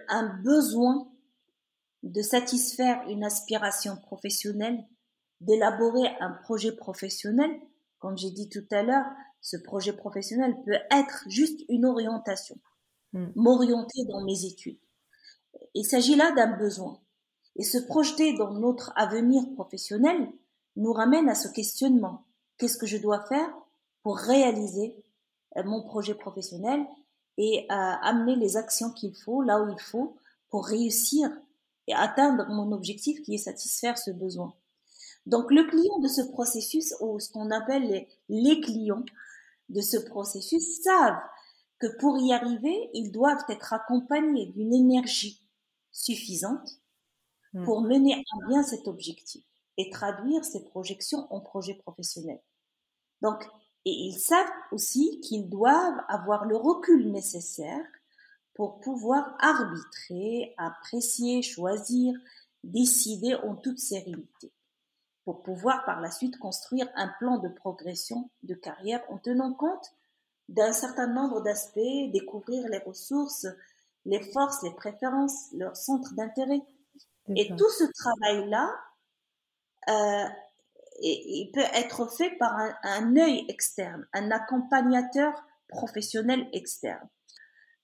un 0.08 0.40
besoin 0.42 1.08
de 2.02 2.22
satisfaire 2.22 3.02
une 3.08 3.24
aspiration 3.24 3.96
professionnelle, 3.96 4.84
d'élaborer 5.40 6.08
un 6.20 6.30
projet 6.30 6.72
professionnel, 6.72 7.50
comme 7.98 8.16
j'ai 8.16 8.30
dit 8.30 8.48
tout 8.48 8.66
à 8.70 8.82
l'heure, 8.82 9.06
ce 9.40 9.56
projet 9.56 9.92
professionnel 9.92 10.56
peut 10.64 10.78
être 10.90 11.24
juste 11.28 11.60
une 11.68 11.84
orientation, 11.84 12.56
hmm. 13.12 13.26
m'orienter 13.34 14.04
dans 14.08 14.24
mes 14.24 14.44
études. 14.44 14.78
Il 15.74 15.84
s'agit 15.84 16.16
là 16.16 16.32
d'un 16.32 16.56
besoin. 16.56 17.00
Et 17.56 17.64
se 17.64 17.78
projeter 17.78 18.34
dans 18.34 18.52
notre 18.52 18.92
avenir 18.96 19.42
professionnel 19.54 20.30
nous 20.76 20.92
ramène 20.92 21.28
à 21.28 21.34
ce 21.34 21.48
questionnement. 21.48 22.24
Qu'est-ce 22.58 22.78
que 22.78 22.86
je 22.86 22.98
dois 22.98 23.24
faire 23.26 23.52
pour 24.02 24.18
réaliser 24.18 24.96
euh, 25.56 25.64
mon 25.64 25.82
projet 25.82 26.14
professionnel 26.14 26.86
et 27.38 27.66
euh, 27.70 27.74
amener 27.74 28.36
les 28.36 28.56
actions 28.56 28.90
qu'il 28.90 29.14
faut 29.14 29.42
là 29.42 29.62
où 29.62 29.70
il 29.70 29.80
faut 29.80 30.16
pour 30.50 30.66
réussir 30.66 31.30
et 31.86 31.94
atteindre 31.94 32.46
mon 32.48 32.72
objectif 32.72 33.22
qui 33.22 33.34
est 33.34 33.38
satisfaire 33.38 33.98
ce 33.98 34.10
besoin. 34.10 34.54
Donc 35.26 35.50
le 35.50 35.64
client 35.64 35.98
de 35.98 36.08
ce 36.08 36.22
processus, 36.22 36.94
ou 37.00 37.18
ce 37.18 37.30
qu'on 37.30 37.50
appelle 37.50 37.82
les, 37.88 38.08
les 38.28 38.60
clients 38.60 39.04
de 39.68 39.80
ce 39.80 39.96
processus, 39.96 40.82
savent 40.82 41.20
que 41.78 41.86
pour 41.98 42.18
y 42.18 42.32
arriver, 42.32 42.90
ils 42.94 43.10
doivent 43.12 43.44
être 43.48 43.72
accompagnés 43.72 44.46
d'une 44.46 44.72
énergie 44.72 45.42
suffisante. 45.92 46.80
Pour 47.64 47.80
mener 47.82 48.14
à 48.14 48.48
bien 48.48 48.62
cet 48.62 48.88
objectif 48.88 49.44
et 49.76 49.90
traduire 49.90 50.44
ces 50.44 50.64
projections 50.64 51.26
en 51.30 51.40
projets 51.40 51.74
professionnels. 51.74 52.42
Donc, 53.22 53.42
et 53.84 53.92
ils 53.92 54.18
savent 54.18 54.50
aussi 54.72 55.20
qu'ils 55.20 55.48
doivent 55.48 56.02
avoir 56.08 56.44
le 56.44 56.56
recul 56.56 57.10
nécessaire 57.12 57.84
pour 58.54 58.80
pouvoir 58.80 59.36
arbitrer, 59.38 60.54
apprécier, 60.56 61.42
choisir, 61.42 62.14
décider 62.64 63.34
en 63.34 63.54
toute 63.54 63.78
sérénité, 63.78 64.50
pour 65.24 65.42
pouvoir 65.42 65.84
par 65.84 66.00
la 66.00 66.10
suite 66.10 66.38
construire 66.38 66.88
un 66.96 67.08
plan 67.20 67.38
de 67.38 67.48
progression 67.48 68.30
de 68.42 68.54
carrière 68.54 69.02
en 69.08 69.18
tenant 69.18 69.52
compte 69.52 69.92
d'un 70.48 70.72
certain 70.72 71.06
nombre 71.06 71.42
d'aspects, 71.42 72.10
découvrir 72.12 72.68
les 72.68 72.78
ressources, 72.78 73.46
les 74.04 74.22
forces, 74.32 74.62
les 74.62 74.74
préférences, 74.74 75.52
leurs 75.52 75.76
centres 75.76 76.14
d'intérêt, 76.14 76.62
et 77.34 77.48
tout 77.56 77.70
ce 77.70 77.84
travail-là, 77.84 78.74
euh, 79.88 80.28
il 81.00 81.50
peut 81.52 81.60
être 81.74 82.10
fait 82.10 82.30
par 82.38 82.56
un, 82.56 82.74
un, 82.82 83.16
œil 83.16 83.44
externe, 83.48 84.06
un 84.12 84.30
accompagnateur 84.30 85.32
professionnel 85.68 86.48
externe. 86.52 87.08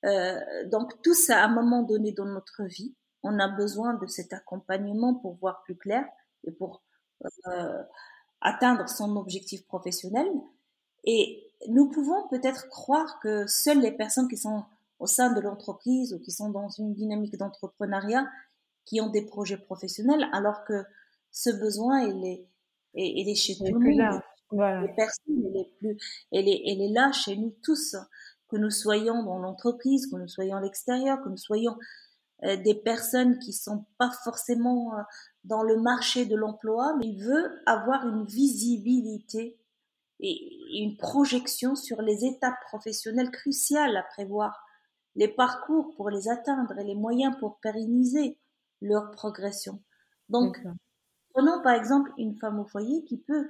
Euh, 0.05 0.41
donc 0.69 1.01
tout 1.03 1.15
ça, 1.15 1.43
à 1.43 1.47
un 1.47 1.49
moment 1.49 1.83
donné 1.83 2.13
dans 2.13 2.25
notre 2.25 2.65
vie, 2.65 2.95
on 3.23 3.39
a 3.39 3.49
besoin 3.49 3.95
de 3.95 4.07
cet 4.07 4.33
accompagnement 4.33 5.15
pour 5.15 5.35
voir 5.37 5.63
plus 5.63 5.77
clair 5.77 6.05
et 6.45 6.51
pour 6.51 6.83
euh, 7.47 7.83
atteindre 8.41 8.89
son 8.89 9.17
objectif 9.17 9.65
professionnel. 9.67 10.27
Et 11.05 11.45
nous 11.69 11.89
pouvons 11.89 12.29
peut-être 12.29 12.69
croire 12.69 13.21
que 13.21 13.47
seules 13.47 13.81
les 13.81 13.93
personnes 13.93 14.29
qui 14.29 14.37
sont 14.37 14.65
au 14.99 15.07
sein 15.07 15.33
de 15.33 15.41
l'entreprise 15.41 16.15
ou 16.15 16.21
qui 16.21 16.31
sont 16.31 16.51
dans 16.51 16.69
une 16.69 16.95
dynamique 16.95 17.37
d'entrepreneuriat 17.37 18.27
qui 18.85 19.01
ont 19.01 19.11
des 19.11 19.25
projets 19.25 19.59
professionnels, 19.59 20.29
alors 20.33 20.65
que 20.65 20.85
ce 21.31 21.51
besoin, 21.51 22.03
il 22.03 22.25
est, 22.27 22.47
elle 22.95 23.29
est 23.29 23.35
chez 23.35 23.57
tout 23.57 23.65
le 23.65 23.79
monde. 23.79 24.21
Voilà. 24.51 24.83
Les 24.83 24.93
personnes, 24.95 25.45
elle 25.47 25.57
est, 25.57 25.71
plus, 25.79 25.97
elle, 26.31 26.49
est, 26.49 26.63
elle 26.67 26.83
est 26.83 26.93
là 26.93 27.11
chez 27.13 27.37
nous 27.37 27.55
tous. 27.63 27.97
Que 28.49 28.59
nous 28.59 28.71
soyons 28.71 29.23
dans 29.23 29.39
l'entreprise, 29.39 30.09
que 30.09 30.17
nous 30.17 30.29
soyons 30.29 30.57
à 30.57 30.61
l'extérieur, 30.61 31.23
que 31.23 31.31
nous 31.31 31.39
soyons 31.39 31.75
euh, 32.45 32.57
des 32.57 32.75
personnes 32.75 33.39
qui 33.39 33.55
sont 33.55 33.87
pas 33.97 34.11
forcément 34.25 34.95
euh, 34.95 35.03
dans 35.45 35.63
le 35.63 35.81
marché 35.81 36.27
de 36.27 36.37
l'emploi, 36.37 36.95
mais 36.99 37.07
il 37.07 37.23
veut 37.23 37.63
avoir 37.65 38.07
une 38.07 38.27
visibilité 38.27 39.59
et 40.21 40.83
une 40.83 40.97
projection 40.97 41.75
sur 41.75 42.03
les 42.03 42.25
étapes 42.25 42.61
professionnelles 42.69 43.31
cruciales 43.31 43.97
à 43.97 44.03
prévoir, 44.03 44.65
les 45.15 45.29
parcours 45.29 45.95
pour 45.97 46.11
les 46.11 46.29
atteindre 46.29 46.79
et 46.79 46.85
les 46.85 46.95
moyens 46.95 47.35
pour 47.39 47.59
pérenniser 47.61 48.39
leur 48.83 49.11
progression. 49.11 49.83
Donc, 50.29 50.59
prenons 51.31 51.63
par 51.63 51.75
exemple 51.75 52.13
une 52.19 52.37
femme 52.39 52.61
au 52.61 52.67
foyer 52.67 53.05
qui 53.05 53.19
peut 53.19 53.49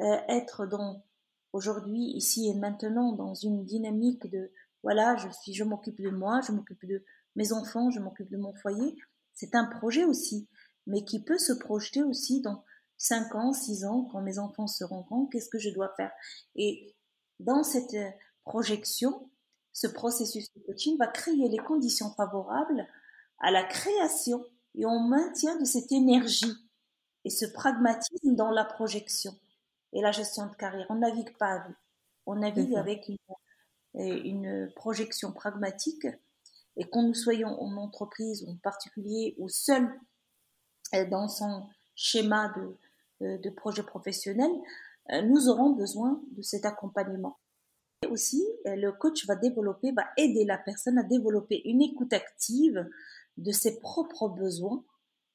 euh, 0.00 0.18
être 0.28 0.66
dans 0.66 1.04
aujourd'hui, 1.52 2.12
ici 2.14 2.48
et 2.48 2.54
maintenant, 2.54 3.12
dans 3.12 3.34
une 3.34 3.64
dynamique 3.64 4.30
de 4.30 4.50
voilà, 4.82 5.16
je 5.16 5.28
suis, 5.28 5.52
je 5.52 5.64
m'occupe 5.64 6.00
de 6.00 6.10
moi, 6.10 6.40
je 6.46 6.52
m'occupe 6.52 6.86
de 6.86 7.04
mes 7.36 7.52
enfants, 7.52 7.90
je 7.90 8.00
m'occupe 8.00 8.30
de 8.30 8.38
mon 8.38 8.54
foyer. 8.54 8.96
C'est 9.34 9.54
un 9.54 9.66
projet 9.66 10.04
aussi, 10.04 10.48
mais 10.86 11.04
qui 11.04 11.22
peut 11.22 11.38
se 11.38 11.52
projeter 11.52 12.02
aussi 12.02 12.40
dans 12.40 12.64
5 12.96 13.34
ans, 13.34 13.52
6 13.52 13.84
ans, 13.84 14.08
quand 14.10 14.22
mes 14.22 14.38
enfants 14.38 14.66
seront 14.66 15.02
grands, 15.02 15.26
qu'est-ce 15.26 15.50
que 15.50 15.58
je 15.58 15.70
dois 15.70 15.92
faire? 15.96 16.12
Et 16.54 16.94
dans 17.40 17.62
cette 17.62 17.94
euh, 17.94 18.10
projection, 18.44 19.30
ce 19.72 19.86
processus 19.86 20.52
de 20.54 20.60
coaching 20.62 20.96
va 20.98 21.06
créer 21.06 21.48
les 21.48 21.58
conditions 21.58 22.12
favorables 22.14 22.86
à 23.38 23.50
la 23.50 23.64
création 23.64 24.44
et 24.74 24.84
au 24.84 24.98
maintien 24.98 25.58
de 25.58 25.64
cette 25.64 25.92
énergie 25.92 26.54
et 27.24 27.30
ce 27.30 27.46
pragmatisme 27.46 28.34
dans 28.34 28.50
la 28.50 28.64
projection 28.64 29.34
et 29.92 30.00
la 30.00 30.12
gestion 30.12 30.46
de 30.46 30.54
carrière. 30.54 30.86
On 30.88 30.96
navigue 30.96 31.36
pas 31.36 31.52
à 31.52 31.68
vue. 31.68 31.74
On 32.26 32.36
navigue 32.36 32.76
avec 32.76 33.08
une, 33.08 33.16
euh, 33.96 34.20
une, 34.24 34.70
projection 34.76 35.32
pragmatique. 35.32 36.06
Et 36.76 36.88
quand 36.88 37.02
nous 37.02 37.14
soyons 37.14 37.60
en 37.60 37.76
entreprise 37.76 38.44
ou 38.44 38.50
en 38.50 38.56
particulier 38.56 39.34
ou 39.38 39.48
seul 39.48 39.92
euh, 40.94 41.08
dans 41.08 41.28
son 41.28 41.66
schéma 41.94 42.52
de, 42.56 42.76
euh, 43.26 43.38
de 43.38 43.50
projet 43.50 43.82
professionnel, 43.82 44.50
nous 45.24 45.48
aurons 45.48 45.70
besoin 45.70 46.22
de 46.36 46.42
cet 46.42 46.64
accompagnement. 46.64 47.36
Et 48.02 48.06
aussi, 48.06 48.46
le 48.64 48.92
coach 48.92 49.26
va 49.26 49.34
développer, 49.34 49.90
va 49.90 50.04
aider 50.16 50.44
la 50.44 50.56
personne 50.56 50.98
à 50.98 51.02
développer 51.02 51.62
une 51.64 51.82
écoute 51.82 52.12
active 52.12 52.88
de 53.40 53.50
ses 53.52 53.80
propres 53.80 54.28
besoins, 54.28 54.84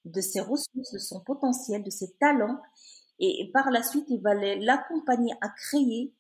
de 0.05 0.21
ses 0.21 0.39
ressources, 0.39 0.93
de 0.93 1.00
son 1.00 1.19
potentiel, 1.19 1.83
de 1.83 1.89
ses 1.89 2.13
talents 2.13 2.59
et 3.19 3.50
par 3.53 3.71
la 3.71 3.81
suite, 3.81 4.05
il 4.09 4.21
va 4.21 4.33
l'accompagner 4.33 5.33
à 5.41 5.50
créer 5.50 6.13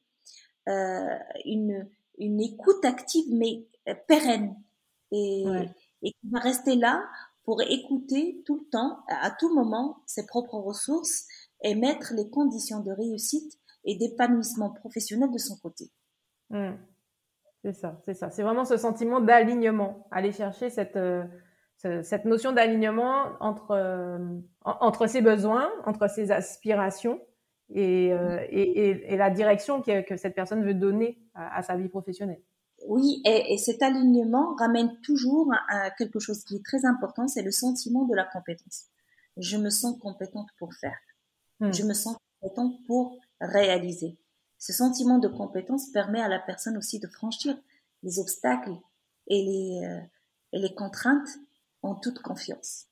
euh, 0.69 1.19
une, 1.43 1.89
une 2.17 2.41
écoute 2.41 2.83
active 2.85 3.25
mais 3.31 3.67
euh, 3.87 3.95
pérenne 4.07 4.55
et, 5.11 5.45
et 6.01 6.11
qui 6.11 6.29
va 6.31 6.39
rester 6.39 6.75
là 6.75 7.03
pour 7.43 7.61
écouter 7.61 8.41
tout 8.45 8.55
le 8.55 8.69
temps, 8.69 9.03
à 9.07 9.29
tout 9.29 9.53
moment, 9.53 9.97
ses 10.07 10.25
propres 10.25 10.57
ressources 10.57 11.27
et 11.63 11.75
mettre 11.75 12.13
les 12.15 12.29
conditions 12.29 12.79
de 12.79 12.91
réussite 12.91 13.59
et 13.83 13.95
d'épanouissement 13.97 14.71
professionnel 14.71 15.31
de 15.31 15.37
son 15.37 15.57
côté. 15.57 15.91
Mmh. 16.49 16.71
C'est 17.63 17.73
ça, 17.73 17.99
c'est 18.03 18.13
ça. 18.13 18.31
C'est 18.31 18.43
vraiment 18.43 18.65
ce 18.65 18.77
sentiment 18.77 19.21
d'alignement, 19.21 20.07
aller 20.11 20.31
chercher 20.31 20.69
cette, 20.69 20.95
euh, 20.95 21.23
cette 22.03 22.25
notion 22.25 22.51
d'alignement 22.51 23.33
entre, 23.39 23.71
euh, 23.71 24.39
entre 24.63 25.07
ses 25.07 25.21
besoins, 25.21 25.69
entre 25.85 26.09
ses 26.09 26.31
aspirations 26.31 27.19
et, 27.73 28.13
euh, 28.13 28.45
et, 28.49 29.13
et, 29.13 29.17
la 29.17 29.29
direction 29.29 29.81
que, 29.81 30.01
que, 30.01 30.17
cette 30.17 30.35
personne 30.35 30.63
veut 30.63 30.73
donner 30.73 31.19
à, 31.33 31.61
sa 31.63 31.75
vie 31.75 31.89
professionnelle. 31.89 32.41
Oui, 32.87 33.21
et, 33.25 33.53
et, 33.53 33.57
cet 33.57 33.81
alignement 33.81 34.55
ramène 34.55 34.99
toujours 35.01 35.51
à 35.69 35.89
quelque 35.91 36.19
chose 36.19 36.43
qui 36.43 36.57
est 36.57 36.65
très 36.65 36.85
important, 36.85 37.27
c'est 37.27 37.41
le 37.41 37.51
sentiment 37.51 38.05
de 38.05 38.13
la 38.13 38.25
compétence. 38.25 38.85
Je 39.37 39.57
me 39.57 39.69
sens 39.69 39.97
compétente 39.99 40.49
pour 40.59 40.73
faire. 40.73 40.97
Hmm. 41.59 41.71
Je 41.71 41.83
me 41.83 41.93
sens 41.93 42.17
compétente 42.39 42.75
pour 42.85 43.17
réaliser. 43.41 44.17
Ce 44.57 44.73
sentiment 44.73 45.19
de 45.19 45.27
compétence 45.27 45.89
permet 45.91 46.21
à 46.21 46.27
la 46.27 46.39
personne 46.39 46.77
aussi 46.77 46.99
de 46.99 47.07
franchir 47.07 47.57
les 48.03 48.19
obstacles 48.19 48.75
et 49.27 49.43
les, 49.43 49.85
euh, 49.85 50.01
et 50.53 50.59
les 50.59 50.73
contraintes 50.73 51.27
en 51.85 51.95
toute 51.95 52.19
confiance, 52.19 52.87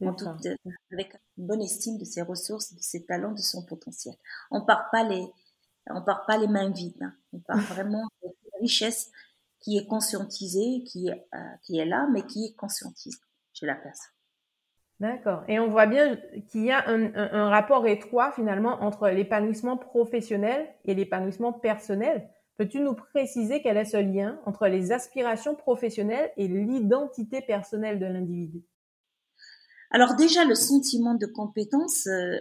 avec 0.00 1.14
une 1.36 1.46
bonne 1.46 1.62
estime 1.62 1.98
de 1.98 2.04
ses 2.04 2.22
ressources, 2.22 2.74
de 2.74 2.80
ses 2.80 3.04
talents, 3.06 3.32
de 3.32 3.38
son 3.40 3.64
potentiel. 3.64 4.14
On 4.50 4.64
part 4.64 4.90
pas 4.90 5.04
les, 5.04 5.26
on 5.88 6.02
part 6.02 6.26
pas 6.26 6.36
les 6.36 6.48
mains 6.48 6.70
vides. 6.70 7.02
Hein. 7.02 7.14
On 7.32 7.38
part 7.40 7.56
vraiment 7.74 8.06
une 8.22 8.32
richesse 8.60 9.10
qui 9.60 9.78
est 9.78 9.86
conscientisée, 9.86 10.84
qui 10.84 11.08
est, 11.08 11.26
euh, 11.34 11.38
qui 11.62 11.78
est 11.78 11.86
là, 11.86 12.06
mais 12.12 12.22
qui 12.26 12.46
est 12.46 12.54
conscientisée 12.54 13.18
chez 13.52 13.66
la 13.66 13.74
personne. 13.74 14.10
D'accord. 15.00 15.42
Et 15.48 15.58
on 15.58 15.68
voit 15.68 15.86
bien 15.86 16.16
qu'il 16.48 16.64
y 16.64 16.70
a 16.70 16.86
un, 16.88 17.14
un, 17.14 17.48
rapport 17.48 17.86
étroit 17.86 18.30
finalement 18.32 18.82
entre 18.82 19.08
l'épanouissement 19.08 19.76
professionnel 19.76 20.72
et 20.84 20.94
l'épanouissement 20.94 21.52
personnel. 21.52 22.28
Peux-tu 22.56 22.80
nous 22.80 22.94
préciser 22.94 23.60
quel 23.62 23.76
est 23.76 23.84
ce 23.84 23.96
lien 23.96 24.40
entre 24.46 24.68
les 24.68 24.92
aspirations 24.92 25.56
professionnelles 25.56 26.30
et 26.36 26.46
l'identité 26.46 27.40
personnelle 27.40 27.98
de 27.98 28.06
l'individu? 28.06 28.62
Alors 29.90 30.14
déjà, 30.14 30.44
le 30.44 30.54
sentiment 30.54 31.14
de 31.14 31.26
compétence 31.26 32.06
euh, 32.06 32.38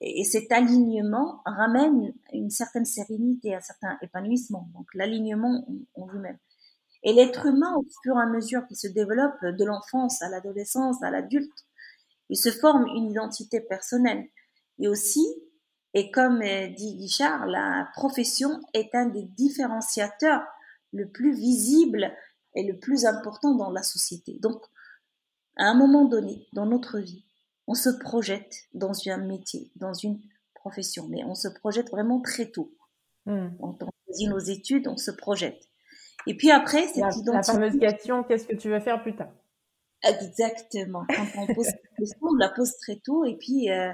et 0.00 0.24
cet 0.24 0.52
alignement 0.52 1.42
ramène 1.44 2.12
une 2.32 2.50
certaine 2.50 2.84
sérénité, 2.84 3.54
un 3.54 3.60
certain 3.60 3.98
épanouissement. 4.02 4.68
Donc 4.74 4.86
l'alignement 4.94 5.66
en, 5.94 6.06
lui-même. 6.08 6.38
Et 7.02 7.12
l'être 7.12 7.46
humain, 7.46 7.74
au 7.76 7.86
fur 8.02 8.16
et 8.16 8.22
à 8.22 8.26
mesure 8.26 8.66
qu'il 8.66 8.76
se 8.76 8.88
développe 8.88 9.44
de 9.44 9.64
l'enfance 9.64 10.22
à 10.22 10.28
l'adolescence, 10.28 11.02
à 11.02 11.10
l'adulte, 11.10 11.66
il 12.28 12.36
se 12.36 12.50
forme 12.50 12.86
une 12.86 13.10
identité 13.10 13.60
personnelle. 13.60 14.24
Et 14.80 14.88
aussi, 14.88 15.24
et 15.98 16.12
comme 16.12 16.42
euh, 16.42 16.68
dit 16.68 16.94
Guichard, 16.94 17.46
la 17.46 17.88
profession 17.94 18.60
est 18.72 18.94
un 18.94 19.06
des 19.06 19.24
différenciateurs 19.24 20.44
le 20.92 21.10
plus 21.10 21.34
visible 21.34 22.14
et 22.54 22.62
le 22.62 22.78
plus 22.78 23.04
important 23.04 23.56
dans 23.56 23.72
la 23.72 23.82
société. 23.82 24.38
Donc, 24.40 24.62
à 25.56 25.64
un 25.64 25.74
moment 25.74 26.04
donné 26.04 26.46
dans 26.52 26.66
notre 26.66 27.00
vie, 27.00 27.24
on 27.66 27.74
se 27.74 27.88
projette 27.88 28.54
dans 28.74 28.92
un 29.08 29.16
métier, 29.16 29.72
dans 29.74 29.92
une 29.92 30.20
profession, 30.54 31.08
mais 31.08 31.24
on 31.24 31.34
se 31.34 31.48
projette 31.48 31.90
vraiment 31.90 32.20
très 32.20 32.46
tôt. 32.46 32.72
Hmm. 33.26 33.48
Quand 33.60 33.82
on 33.82 33.88
choisit 34.06 34.28
nos 34.28 34.38
études, 34.38 34.86
on 34.86 34.96
se 34.96 35.10
projette. 35.10 35.60
Et 36.28 36.36
puis 36.36 36.52
après, 36.52 36.86
cette 36.86 36.98
la, 36.98 37.08
identité... 37.08 37.32
La 37.32 37.42
fameuse 37.42 37.78
question, 37.80 38.22
qu'est-ce 38.22 38.46
que 38.46 38.54
tu 38.54 38.70
veux 38.70 38.80
faire 38.80 39.02
plus 39.02 39.16
tard? 39.16 39.32
Exactement. 40.04 41.04
Quand 41.08 41.26
on 41.38 41.46
pose 41.54 41.66
cette 41.66 41.82
question, 41.98 42.20
on 42.22 42.36
la 42.36 42.50
pose 42.50 42.76
très 42.76 43.00
tôt 43.04 43.24
et 43.24 43.36
puis 43.36 43.68
euh, 43.68 43.90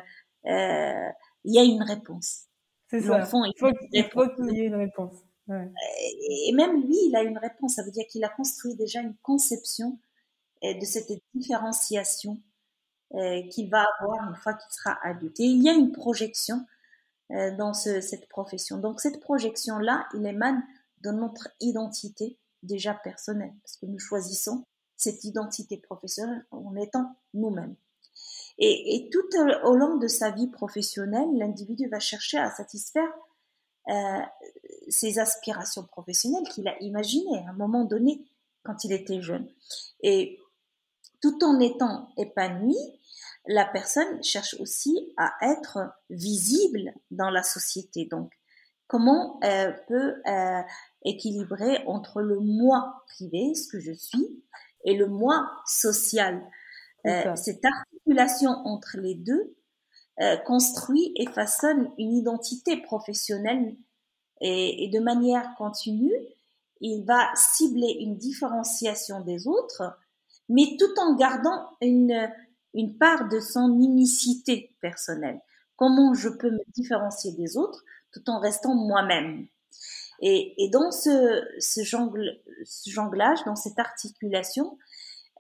euh, 0.47 1.09
il 1.45 1.55
y 1.55 1.59
a 1.59 1.65
une 1.65 1.83
réponse. 1.83 2.45
C'est 2.89 3.01
ça. 3.01 3.19
il 3.21 3.53
faut, 3.59 4.29
qu'il 4.29 4.57
y 4.57 4.61
ait 4.61 4.67
une 4.67 4.75
réponse. 4.75 5.17
Et 5.49 6.53
même 6.53 6.83
lui, 6.83 6.97
il 7.07 7.17
a 7.17 7.23
une 7.23 7.39
réponse. 7.39 7.75
Ça 7.75 7.83
veut 7.83 7.91
dire 7.91 8.07
qu'il 8.09 8.25
a 8.25 8.29
construit 8.29 8.75
déjà 8.77 9.01
une 9.01 9.17
conception 9.23 9.99
euh, 10.65 10.75
de 10.75 10.85
cette 10.85 11.11
différenciation 11.35 12.41
euh, 13.15 13.43
qu'il 13.49 13.69
va 13.71 13.87
avoir 14.01 14.29
une 14.29 14.37
fois 14.37 14.55
qu'il 14.55 14.73
sera 14.73 14.99
adulte. 15.03 15.39
Et 15.41 15.45
il 15.45 15.63
y 15.63 15.69
a 15.69 15.73
une 15.73 15.93
projection 15.93 16.65
euh, 17.33 17.55
dans 17.57 17.75
cette 17.75 18.29
profession. 18.29 18.79
Donc 18.79 19.01
cette 19.01 19.21
projection-là, 19.21 20.07
il 20.15 20.27
émane 20.27 20.63
de 21.03 21.11
notre 21.11 21.49
identité 21.61 22.39
déjà 22.63 22.95
personnelle, 22.95 23.53
parce 23.63 23.77
que 23.77 23.87
nous 23.87 23.99
choisissons 23.99 24.65
cette 24.97 25.25
identité 25.25 25.77
professionnelle 25.79 26.47
en 26.51 26.75
étant 26.77 27.17
nous-mêmes. 27.35 27.77
Et, 28.59 28.95
et, 28.95 29.11
tout 29.11 29.27
au 29.65 29.75
long 29.75 29.97
de 29.97 30.07
sa 30.07 30.31
vie 30.31 30.47
professionnelle, 30.47 31.29
l'individu 31.35 31.89
va 31.89 31.99
chercher 31.99 32.39
à 32.39 32.51
satisfaire 32.51 33.11
euh, 33.91 34.21
ses 34.89 35.19
aspirations 35.19 35.85
professionnelles 35.85 36.49
qu'il 36.49 36.67
a 36.69 36.83
imaginées 36.83 37.45
à 37.47 37.51
un 37.51 37.55
moment 37.55 37.85
donné 37.85 38.25
quand 38.63 38.85
il 38.85 38.93
était 38.93 39.21
jeune. 39.21 39.47
Et 40.03 40.39
tout 41.21 41.39
en 41.45 41.61
étant 41.61 42.09
épanoui, 42.17 42.77
la 43.47 43.67
personne 43.67 44.23
cherche 44.23 44.57
aussi 44.59 45.13
à 45.19 45.33
être 45.43 45.79
visible 46.09 46.95
dans 47.11 47.29
la 47.29 47.43
société. 47.43 48.07
Donc, 48.07 48.33
comment 48.87 49.39
elle 49.43 49.85
peut 49.87 50.15
euh, 50.27 50.63
équilibrer 51.05 51.85
entre 51.87 52.23
le 52.23 52.41
moi 52.41 53.05
privé, 53.09 53.55
ce 53.55 53.69
que 53.69 53.81
je 53.81 53.93
suis, 53.93 54.43
et 54.85 54.97
le 54.97 55.09
moi 55.09 55.47
social? 55.67 56.43
Euh, 57.07 57.37
cette 57.37 57.65
articulation 57.65 58.51
entre 58.51 58.97
les 58.99 59.15
deux 59.15 59.55
euh, 60.21 60.37
construit 60.39 61.13
et 61.17 61.27
façonne 61.27 61.91
une 61.99 62.15
identité 62.15 62.79
professionnelle 62.79 63.77
et, 64.41 64.85
et, 64.85 64.89
de 64.89 65.01
manière 65.01 65.55
continue, 65.57 66.15
il 66.81 67.05
va 67.05 67.31
cibler 67.35 67.97
une 68.01 68.17
différenciation 68.17 69.21
des 69.21 69.47
autres, 69.47 69.83
mais 70.49 70.77
tout 70.79 71.01
en 71.01 71.15
gardant 71.15 71.69
une, 71.81 72.31
une 72.75 72.97
part 72.97 73.29
de 73.29 73.41
son 73.41 73.81
unicité 73.81 74.75
personnelle. 74.81 75.41
comment 75.77 76.15
je 76.15 76.29
peux 76.29 76.51
me 76.51 76.65
différencier 76.75 77.33
des 77.33 77.57
autres 77.57 77.85
tout 78.13 78.29
en 78.29 78.39
restant 78.39 78.75
moi-même? 78.75 79.47
Et, 80.21 80.71
dans 80.73 80.91
ce, 80.91 81.45
ce, 81.59 81.83
jonglage, 81.83 83.45
dans 83.45 83.57
cette 83.57 83.79
articulation, 83.79 84.79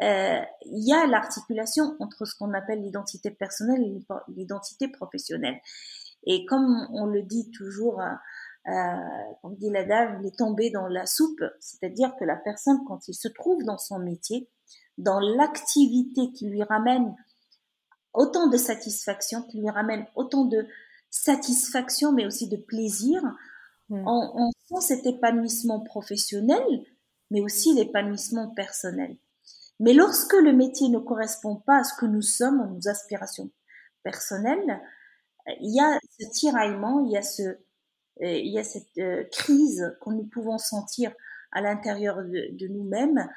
il 0.00 0.88
y 0.88 0.92
a 0.92 1.06
l'articulation 1.06 1.96
entre 2.00 2.24
ce 2.24 2.34
qu'on 2.36 2.52
appelle 2.52 2.80
l'identité 2.80 3.30
personnelle 3.30 3.82
et 3.82 4.02
l'identité 4.28 4.88
professionnelle. 4.88 5.60
Et 6.26 6.46
comme 6.46 6.86
on 6.92 7.06
le 7.06 7.22
dit 7.22 7.50
toujours, 7.50 8.00
euh, 8.00 8.72
euh 8.72 9.32
comme 9.42 9.56
dit 9.56 9.70
la 9.70 9.84
dame, 9.84 10.20
il 10.20 10.26
est 10.26 10.38
tombé 10.38 10.70
dans 10.70 10.86
la 10.86 11.06
soupe, 11.06 11.42
c'est-à-dire 11.60 12.14
que 12.18 12.24
la 12.24 12.36
personne, 12.36 12.78
quand 12.86 13.08
il 13.08 13.14
se 13.14 13.28
trouve 13.28 13.62
dans 13.64 13.78
son 13.78 13.98
métier, 13.98 14.48
dans 14.96 15.20
l'activité 15.20 16.32
qui 16.32 16.48
lui 16.48 16.62
ramène 16.62 17.14
autant 18.12 18.48
de 18.48 18.56
satisfaction, 18.56 19.42
qui 19.42 19.58
lui 19.58 19.70
ramène 19.70 20.06
autant 20.14 20.44
de 20.44 20.66
satisfaction, 21.10 22.12
mais 22.12 22.26
aussi 22.26 22.48
de 22.48 22.56
plaisir, 22.56 23.22
mm. 23.88 24.06
on, 24.06 24.32
on 24.34 24.80
sent 24.80 24.94
cet 24.94 25.06
épanouissement 25.06 25.80
professionnel, 25.80 26.64
mais 27.30 27.40
aussi 27.40 27.74
l'épanouissement 27.74 28.50
personnel. 28.54 29.16
Mais 29.80 29.92
lorsque 29.92 30.34
le 30.34 30.52
métier 30.52 30.88
ne 30.88 30.98
correspond 30.98 31.56
pas 31.56 31.78
à 31.80 31.84
ce 31.84 31.94
que 31.98 32.06
nous 32.06 32.22
sommes, 32.22 32.60
à 32.60 32.66
nos 32.66 32.88
aspirations 32.88 33.50
personnelles, 34.02 34.80
il 35.60 35.74
y 35.74 35.80
a 35.80 35.98
ce 36.18 36.30
tiraillement, 36.30 37.04
il 37.04 37.12
y 37.12 37.16
a 37.16 37.22
ce, 37.22 37.42
euh, 38.22 38.38
il 38.38 38.52
y 38.52 38.58
a 38.58 38.64
cette 38.64 38.96
euh, 38.98 39.24
crise 39.32 39.96
que 40.00 40.10
nous 40.10 40.24
pouvons 40.24 40.58
sentir 40.58 41.12
à 41.52 41.60
l'intérieur 41.60 42.22
de, 42.24 42.68
nous-mêmes. 42.68 43.28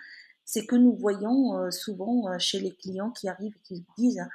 C'est 0.46 0.66
que 0.66 0.76
nous 0.76 0.96
voyons 0.96 1.58
euh, 1.58 1.72
souvent 1.72 2.38
chez 2.40 2.60
les 2.60 2.76
clients 2.76 3.12
qui 3.12 3.28
arrivent 3.28 3.56
et 3.56 3.62
qui 3.68 3.86
disent 3.98 4.28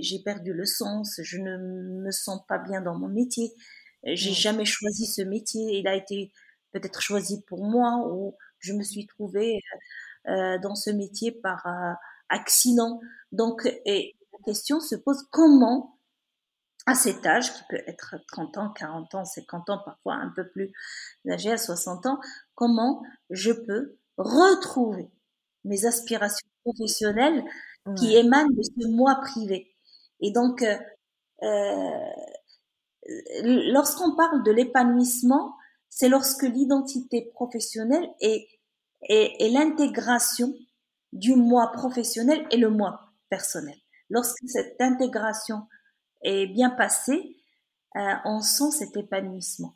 j'ai 0.00 0.20
perdu 0.20 0.52
le 0.52 0.64
sens, 0.64 1.18
je 1.24 1.38
ne 1.38 1.56
me 1.58 2.12
sens 2.12 2.40
pas 2.46 2.58
bien 2.58 2.80
dans 2.80 2.96
mon 2.96 3.08
métier, 3.08 3.52
j'ai 4.04 4.32
jamais 4.32 4.64
choisi 4.64 5.06
ce 5.06 5.22
métier, 5.22 5.80
il 5.80 5.88
a 5.88 5.96
été 5.96 6.30
peut-être 6.70 7.00
choisi 7.00 7.42
pour 7.48 7.64
moi 7.64 8.06
ou 8.08 8.36
je 8.60 8.74
me 8.74 8.84
suis 8.84 9.06
trouvée 9.08 9.60
dans 10.26 10.74
ce 10.74 10.90
métier 10.90 11.32
par 11.32 11.66
euh, 11.66 11.92
accident. 12.28 13.00
Donc, 13.32 13.66
et 13.84 14.16
la 14.32 14.38
question 14.44 14.80
se 14.80 14.94
pose 14.94 15.26
comment, 15.30 15.98
à 16.86 16.94
cet 16.94 17.26
âge, 17.26 17.52
qui 17.52 17.62
peut 17.68 17.82
être 17.86 18.16
30 18.28 18.58
ans, 18.58 18.70
40 18.70 19.14
ans, 19.14 19.24
50 19.24 19.70
ans, 19.70 19.80
parfois 19.84 20.14
un 20.14 20.32
peu 20.34 20.48
plus 20.48 20.72
âgé, 21.28 21.52
à 21.52 21.58
60 21.58 22.06
ans, 22.06 22.20
comment 22.54 23.02
je 23.30 23.52
peux 23.52 23.96
retrouver 24.16 25.10
mes 25.64 25.84
aspirations 25.84 26.48
professionnelles 26.64 27.44
qui 27.96 28.16
émanent 28.16 28.50
de 28.50 28.62
ce 28.62 28.88
moi 28.88 29.16
privé? 29.22 29.74
Et 30.20 30.32
donc, 30.32 30.62
euh, 30.62 30.76
euh 31.42 32.10
lorsqu'on 33.42 34.16
parle 34.16 34.42
de 34.42 34.50
l'épanouissement, 34.50 35.54
c'est 35.88 36.08
lorsque 36.08 36.42
l'identité 36.42 37.30
professionnelle 37.34 38.08
est 38.20 38.48
et, 39.02 39.48
l'intégration 39.50 40.54
du 41.12 41.34
moi 41.34 41.70
professionnel 41.72 42.46
et 42.50 42.56
le 42.56 42.70
moi 42.70 43.00
personnel. 43.28 43.76
Lorsque 44.10 44.38
cette 44.46 44.80
intégration 44.80 45.66
est 46.22 46.46
bien 46.46 46.70
passée, 46.70 47.36
euh, 47.96 48.14
on 48.24 48.40
sent 48.40 48.70
cet 48.72 48.96
épanouissement. 48.96 49.74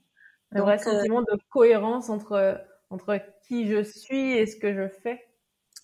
Un 0.53 0.63
vrai 0.63 0.75
euh, 0.75 0.91
sentiment 0.93 1.23
de 1.23 1.39
cohérence 1.51 2.11
entre, 2.11 2.61
entre 2.91 3.21
qui 3.47 3.69
je 3.69 3.83
suis 3.83 4.33
et 4.33 4.47
ce 4.47 4.57
que 4.57 4.75
je 4.75 4.89
fais. 5.03 5.27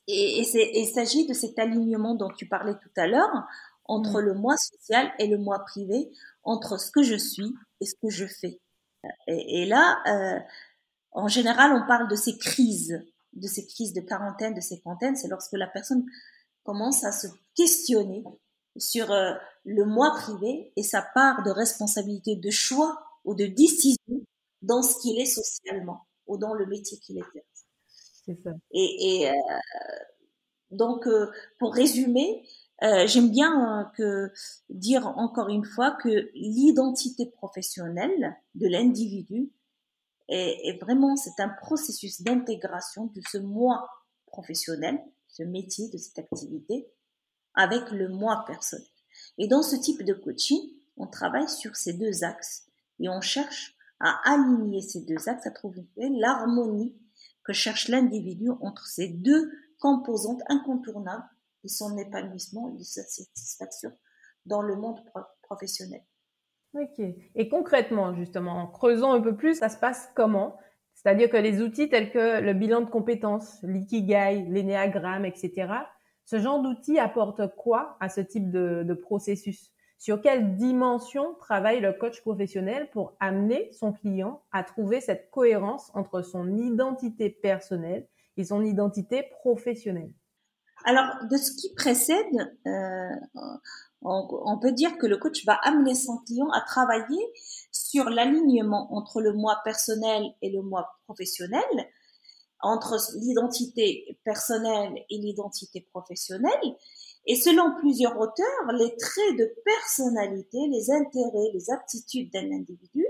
Et, 0.08 0.40
et 0.40 0.80
il 0.80 0.86
s'agit 0.86 1.26
de 1.26 1.34
cet 1.34 1.58
alignement 1.58 2.14
dont 2.14 2.30
tu 2.30 2.46
parlais 2.46 2.74
tout 2.74 2.92
à 2.96 3.06
l'heure, 3.06 3.46
entre 3.84 4.20
mm. 4.20 4.24
le 4.24 4.34
moi 4.34 4.56
social 4.56 5.10
et 5.18 5.26
le 5.26 5.38
moi 5.38 5.60
privé, 5.60 6.10
entre 6.42 6.78
ce 6.78 6.90
que 6.90 7.02
je 7.02 7.16
suis 7.16 7.54
et 7.80 7.86
ce 7.86 7.94
que 7.94 8.10
je 8.10 8.26
fais. 8.26 8.60
Et, 9.26 9.62
et 9.62 9.66
là, 9.66 9.98
euh, 10.08 10.40
en 11.12 11.28
général, 11.28 11.72
on 11.72 11.86
parle 11.86 12.08
de 12.08 12.16
ces 12.16 12.36
crises 12.38 13.04
de 13.36 13.46
ces 13.46 13.66
crises 13.66 13.92
de 13.92 14.00
quarantaine, 14.00 14.54
de 14.54 14.60
cinquantaine, 14.60 15.16
c'est 15.16 15.28
lorsque 15.28 15.52
la 15.52 15.66
personne 15.66 16.04
commence 16.64 17.04
à 17.04 17.12
se 17.12 17.28
questionner 17.54 18.24
sur 18.76 19.10
euh, 19.12 19.32
le 19.64 19.84
moi 19.84 20.12
privé 20.14 20.72
et 20.76 20.82
sa 20.82 21.02
part 21.14 21.42
de 21.42 21.50
responsabilité, 21.50 22.36
de 22.36 22.50
choix 22.50 22.98
ou 23.24 23.34
de 23.34 23.46
décision 23.46 24.22
dans 24.62 24.82
ce 24.82 24.98
qu'il 25.00 25.18
est 25.18 25.26
socialement 25.26 26.06
ou 26.26 26.38
dans 26.38 26.54
le 26.54 26.66
métier 26.66 26.98
qu'il 26.98 27.18
exerce. 27.18 27.66
C'est 28.26 28.38
ça. 28.42 28.50
Et, 28.72 29.28
euh, 29.28 29.32
donc, 30.72 31.06
euh, 31.06 31.30
pour 31.60 31.72
résumer, 31.72 32.44
j'aime 32.82 33.30
bien 33.30 33.90
que 33.96 34.30
dire 34.68 35.06
encore 35.16 35.48
une 35.48 35.64
fois 35.64 35.92
que 35.92 36.28
l'identité 36.34 37.26
professionnelle 37.26 38.36
de 38.54 38.66
l'individu 38.66 39.50
et, 40.28 40.78
vraiment, 40.80 41.16
c'est 41.16 41.40
un 41.40 41.48
processus 41.48 42.22
d'intégration 42.22 43.06
de 43.06 43.20
ce 43.30 43.38
moi 43.38 43.88
professionnel, 44.26 44.98
ce 45.28 45.42
métier, 45.42 45.88
de 45.90 45.98
cette 45.98 46.18
activité, 46.18 46.88
avec 47.54 47.90
le 47.90 48.08
moi 48.08 48.44
personnel. 48.46 48.86
Et 49.38 49.48
dans 49.48 49.62
ce 49.62 49.76
type 49.76 50.02
de 50.02 50.14
coaching, 50.14 50.60
on 50.96 51.06
travaille 51.06 51.48
sur 51.48 51.76
ces 51.76 51.92
deux 51.92 52.24
axes 52.24 52.66
et 53.00 53.08
on 53.08 53.20
cherche 53.20 53.76
à 54.00 54.20
aligner 54.24 54.82
ces 54.82 55.02
deux 55.02 55.28
axes, 55.28 55.46
à 55.46 55.50
trouver 55.50 55.86
l'harmonie 55.96 56.94
que 57.44 57.52
cherche 57.52 57.88
l'individu 57.88 58.50
entre 58.60 58.86
ces 58.86 59.08
deux 59.08 59.50
composantes 59.78 60.42
incontournables 60.48 61.28
de 61.62 61.68
son 61.68 61.96
épanouissement 61.96 62.70
et 62.70 62.78
de 62.78 62.82
sa 62.82 63.02
satisfaction 63.04 63.96
dans 64.44 64.62
le 64.62 64.76
monde 64.76 65.00
professionnel. 65.42 66.02
Ok. 66.78 67.00
Et 67.34 67.48
concrètement, 67.48 68.14
justement, 68.14 68.56
en 68.56 68.66
creusant 68.66 69.12
un 69.12 69.20
peu 69.20 69.34
plus, 69.34 69.58
ça 69.58 69.68
se 69.68 69.78
passe 69.78 70.10
comment? 70.14 70.58
C'est-à-dire 70.94 71.30
que 71.30 71.36
les 71.36 71.62
outils 71.62 71.88
tels 71.88 72.10
que 72.10 72.40
le 72.40 72.52
bilan 72.52 72.82
de 72.82 72.90
compétences, 72.90 73.58
l'ikigai, 73.62 74.44
l'énéagramme, 74.48 75.24
etc., 75.24 75.68
ce 76.24 76.38
genre 76.38 76.60
d'outils 76.60 76.98
apporte 76.98 77.54
quoi 77.54 77.96
à 78.00 78.08
ce 78.08 78.20
type 78.20 78.50
de, 78.50 78.94
processus? 78.94 79.72
Sur 79.98 80.20
quelle 80.20 80.56
dimension 80.56 81.34
travaille 81.40 81.80
le 81.80 81.92
coach 81.92 82.20
professionnel 82.20 82.90
pour 82.90 83.16
amener 83.20 83.70
son 83.72 83.92
client 83.92 84.42
à 84.52 84.62
trouver 84.62 85.00
cette 85.00 85.30
cohérence 85.30 85.90
entre 85.94 86.22
son 86.22 86.56
identité 86.58 87.30
personnelle 87.30 88.06
et 88.36 88.44
son 88.44 88.62
identité 88.62 89.22
professionnelle? 89.40 90.12
Alors, 90.84 91.06
de 91.30 91.36
ce 91.36 91.52
qui 91.52 91.72
précède, 91.74 92.56
euh, 92.66 93.40
on, 94.02 94.58
peut 94.58 94.72
dire 94.72 94.98
que 94.98 95.06
le 95.06 95.16
coach 95.16 95.44
va 95.46 95.54
amener 95.62 95.94
son 95.94 96.18
client 96.18 96.48
à 96.50 96.60
travailler 96.60 97.32
sur 97.72 98.08
l'alignement 98.08 98.92
entre 98.94 99.20
le 99.20 99.32
moi 99.32 99.60
personnel 99.64 100.24
et 100.42 100.50
le 100.50 100.62
moi 100.62 100.88
professionnel, 101.04 101.64
entre 102.60 102.96
l'identité 103.16 104.18
personnelle 104.24 104.94
et 105.10 105.18
l'identité 105.18 105.80
professionnelle. 105.92 106.76
Et 107.26 107.34
selon 107.34 107.74
plusieurs 107.80 108.16
auteurs, 108.18 108.72
les 108.78 108.96
traits 108.96 109.36
de 109.36 109.52
personnalité, 109.64 110.58
les 110.68 110.90
intérêts, 110.90 111.50
les 111.52 111.70
aptitudes 111.70 112.32
d'un 112.32 112.52
individu 112.52 113.04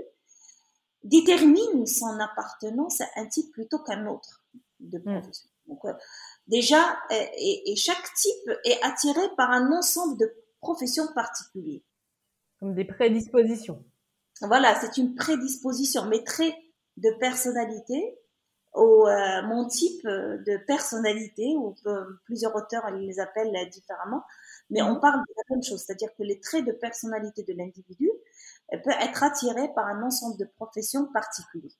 déterminent 1.03 1.85
son 1.85 2.19
appartenance 2.19 3.01
à 3.01 3.07
un 3.17 3.27
type 3.27 3.51
plutôt 3.51 3.79
qu'un 3.79 4.07
autre 4.07 4.43
de 4.79 4.97
hmm. 4.97 5.19
profession. 5.19 5.49
Donc, 5.67 5.85
euh, 5.85 5.93
déjà, 6.47 6.97
et, 7.11 7.71
et, 7.71 7.75
chaque 7.75 8.13
type 8.15 8.51
est 8.63 8.81
attiré 8.83 9.21
par 9.35 9.51
un 9.51 9.71
ensemble 9.71 10.17
de 10.17 10.33
profession 10.59 11.03
particulière. 11.13 11.81
Comme 12.59 12.73
des 12.73 12.85
prédispositions. 12.85 13.83
Voilà, 14.41 14.79
c'est 14.79 14.97
une 14.97 15.15
prédisposition, 15.15 16.05
mais 16.05 16.23
traits 16.23 16.53
de 16.97 17.09
personnalité, 17.19 18.17
euh, 18.75 19.41
mon 19.43 19.67
type 19.67 20.05
de 20.05 20.57
personnalité, 20.65 21.55
ou 21.55 21.75
euh, 21.87 22.03
plusieurs 22.25 22.55
auteurs 22.55 22.89
les 22.91 23.19
appellent 23.19 23.69
différemment, 23.69 24.23
mais 24.69 24.81
on 24.81 24.99
parle 24.99 25.21
de 25.21 25.33
la 25.35 25.55
même 25.55 25.63
chose, 25.63 25.83
c'est-à-dire 25.83 26.09
que 26.17 26.23
les 26.23 26.39
traits 26.39 26.65
de 26.65 26.71
personnalité 26.71 27.43
de 27.43 27.53
l'individu 27.53 28.09
peuvent 28.71 29.01
être 29.01 29.23
attirés 29.23 29.69
par 29.73 29.87
un 29.87 30.03
ensemble 30.03 30.37
de 30.37 30.45
professions 30.45 31.05
particulières. 31.11 31.71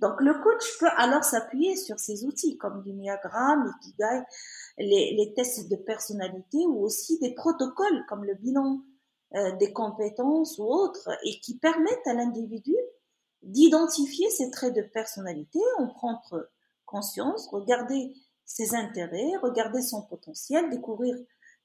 Donc 0.00 0.20
le 0.20 0.34
coach 0.42 0.78
peut 0.78 0.90
alors 0.96 1.24
s'appuyer 1.24 1.76
sur 1.76 1.98
ces 1.98 2.24
outils 2.24 2.56
comme 2.56 2.82
l'Inéagramme, 2.84 3.66
l'ikigai, 3.66 4.22
les, 4.78 5.14
les, 5.14 5.34
tests 5.34 5.68
de 5.68 5.76
personnalité 5.76 6.58
ou 6.66 6.82
aussi 6.82 7.18
des 7.18 7.34
protocoles 7.34 8.04
comme 8.08 8.24
le 8.24 8.34
bilan 8.34 8.80
euh, 9.34 9.56
des 9.56 9.72
compétences 9.72 10.58
ou 10.58 10.64
autres 10.64 11.10
et 11.24 11.40
qui 11.40 11.58
permettent 11.58 12.06
à 12.06 12.14
l'individu 12.14 12.74
d'identifier 13.42 14.28
ses 14.30 14.50
traits 14.50 14.74
de 14.74 14.82
personnalité, 14.82 15.60
en 15.78 15.88
prendre 15.88 16.48
conscience, 16.86 17.48
regarder 17.48 18.14
ses 18.44 18.74
intérêts, 18.74 19.36
regarder 19.42 19.82
son 19.82 20.02
potentiel, 20.02 20.70
découvrir 20.70 21.14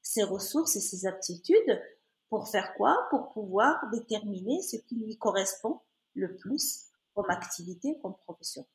ses 0.02 0.24
ressources 0.24 0.76
et 0.76 0.82
ses 0.82 1.08
aptitudes 1.08 1.82
pour 2.30 2.50
faire 2.50 2.74
quoi? 2.76 3.08
Pour 3.10 3.32
pouvoir 3.32 3.90
déterminer 3.92 4.62
ce 4.62 4.76
qui 4.76 4.96
lui 4.96 5.18
correspond 5.18 5.80
le 6.16 6.36
plus 6.36 6.90
comme 7.14 7.30
activité, 7.30 7.98
comme 8.02 8.16
profession. 8.26 8.66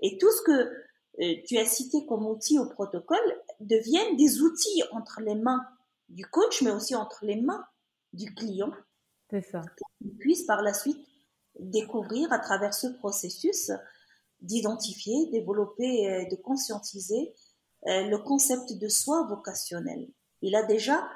Et 0.00 0.18
tout 0.18 0.30
ce 0.30 0.42
que 0.42 0.72
tu 1.46 1.58
as 1.58 1.66
cité 1.66 2.06
comme 2.06 2.26
outils 2.26 2.58
au 2.58 2.66
protocole 2.66 3.42
deviennent 3.60 4.16
des 4.16 4.40
outils 4.40 4.82
entre 4.92 5.20
les 5.20 5.34
mains 5.34 5.64
du 6.08 6.24
coach, 6.26 6.62
mais 6.62 6.70
aussi 6.70 6.94
entre 6.94 7.24
les 7.24 7.40
mains 7.40 7.64
du 8.12 8.34
client 8.34 8.72
C'est 9.30 9.42
ça. 9.42 9.60
Pour 9.76 9.88
qu'ils 9.98 10.16
puissent 10.16 10.46
par 10.46 10.62
la 10.62 10.72
suite 10.72 11.04
découvrir 11.58 12.32
à 12.32 12.38
travers 12.38 12.72
ce 12.72 12.86
processus 12.86 13.72
d'identifier, 14.40 15.26
développer, 15.32 16.26
de 16.30 16.36
conscientiser 16.36 17.34
euh, 17.86 18.08
le 18.08 18.18
concept 18.18 18.72
de 18.72 18.88
soi 18.88 19.24
vocationnel. 19.28 20.08
Il 20.42 20.56
a 20.56 20.64
déjà 20.64 21.08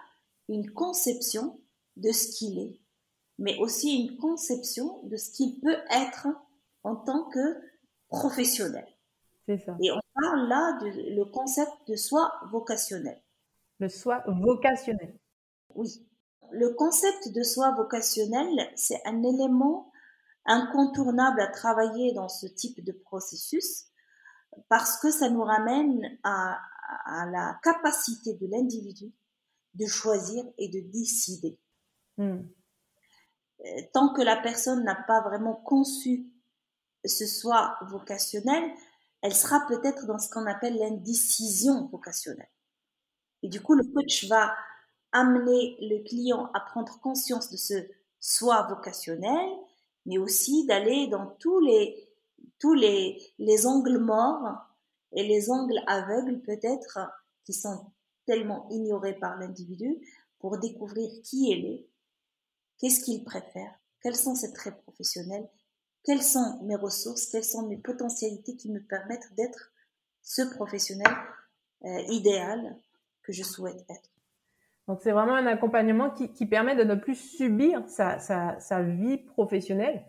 une 0.48 0.72
conception 0.72 1.60
de 1.96 2.12
ce 2.12 2.28
qu'il 2.28 2.58
est, 2.58 2.80
mais 3.38 3.58
aussi 3.58 3.96
une 3.96 4.16
conception 4.16 5.02
de 5.04 5.16
ce 5.16 5.30
qu'il 5.30 5.60
peut 5.60 5.78
être 5.90 6.28
en 6.84 6.94
tant 6.94 7.28
que 7.30 7.60
professionnel. 8.08 8.86
Ça. 9.46 9.76
Et 9.82 9.90
on 9.90 10.00
parle 10.14 10.48
là 10.48 10.78
du 10.80 11.14
le 11.14 11.24
concept 11.24 11.72
de 11.88 11.96
soi 11.96 12.32
vocationnel. 12.50 13.20
Le 13.80 13.88
soi 13.88 14.22
vocationnel. 14.26 15.18
Oui. 15.74 16.06
Le 16.52 16.70
concept 16.74 17.32
de 17.34 17.42
soi 17.42 17.72
vocationnel, 17.74 18.70
c'est 18.76 19.00
un 19.04 19.22
élément 19.22 19.90
incontournable 20.44 21.40
à 21.40 21.48
travailler 21.48 22.12
dans 22.14 22.28
ce 22.28 22.46
type 22.46 22.84
de 22.84 22.92
processus 22.92 23.86
parce 24.68 24.98
que 24.98 25.10
ça 25.10 25.30
nous 25.30 25.42
ramène 25.42 26.18
à, 26.22 26.58
la 27.30 27.58
capacité 27.62 28.34
de 28.34 28.46
l'individu 28.46 29.12
de 29.74 29.86
choisir 29.86 30.44
et 30.58 30.68
de 30.68 30.80
décider. 30.90 31.58
Hmm. 32.18 32.42
Euh, 33.60 33.80
tant 33.94 34.12
que 34.12 34.20
la 34.20 34.36
personne 34.36 34.84
n'a 34.84 34.94
pas 34.94 35.22
vraiment 35.22 35.54
conçu 35.54 36.26
ce 37.04 37.26
soi 37.26 37.76
vocationnel, 37.88 38.70
elle 39.22 39.34
sera 39.34 39.64
peut-être 39.66 40.06
dans 40.06 40.18
ce 40.18 40.28
qu'on 40.28 40.46
appelle 40.46 40.76
l'indécision 40.76 41.86
vocationnelle. 41.86 42.50
Et 43.42 43.48
du 43.48 43.60
coup, 43.60 43.74
le 43.74 43.84
coach 43.84 44.28
va 44.28 44.54
amener 45.12 45.76
le 45.80 46.02
client 46.04 46.50
à 46.54 46.60
prendre 46.60 47.00
conscience 47.00 47.50
de 47.50 47.56
ce 47.56 47.74
soi 48.20 48.66
vocationnel, 48.68 49.50
mais 50.06 50.18
aussi 50.18 50.66
d'aller 50.66 51.06
dans 51.08 51.26
tous 51.38 51.60
les 51.60 52.08
tous 52.58 52.74
les, 52.74 53.20
les 53.38 53.66
angles 53.66 53.98
morts 53.98 54.56
et 55.12 55.24
les 55.24 55.50
angles 55.50 55.80
aveugles 55.86 56.40
peut-être 56.42 56.98
qui 57.44 57.52
sont 57.52 57.86
tellement 58.24 58.68
ignorés 58.70 59.18
par 59.18 59.36
l'individu 59.36 59.98
pour 60.38 60.58
découvrir 60.58 61.10
qui 61.24 61.50
il 61.50 61.66
est, 61.66 61.88
qu'est-ce 62.78 63.00
qu'il 63.00 63.24
préfère, 63.24 63.74
quels 64.00 64.16
sont 64.16 64.34
ses 64.34 64.52
traits 64.52 64.80
professionnels, 64.82 65.48
quelles 66.04 66.22
sont 66.22 66.60
mes 66.64 66.76
ressources, 66.76 67.26
quelles 67.26 67.44
sont 67.44 67.68
mes 67.68 67.76
potentialités 67.76 68.56
qui 68.56 68.70
me 68.70 68.80
permettent 68.80 69.34
d'être 69.36 69.72
ce 70.22 70.42
professionnel 70.42 71.12
euh, 71.84 71.98
idéal 72.08 72.78
que 73.22 73.32
je 73.32 73.42
souhaite 73.42 73.84
être? 73.88 74.10
Donc 74.88 75.00
c'est 75.02 75.12
vraiment 75.12 75.36
un 75.36 75.46
accompagnement 75.46 76.10
qui, 76.10 76.32
qui, 76.32 76.46
permet 76.46 76.74
de 76.74 76.82
ne 76.82 76.96
plus 76.96 77.14
subir 77.14 77.88
sa, 77.88 78.18
sa, 78.18 78.58
sa 78.58 78.82
vie 78.82 79.18
professionnelle, 79.18 80.04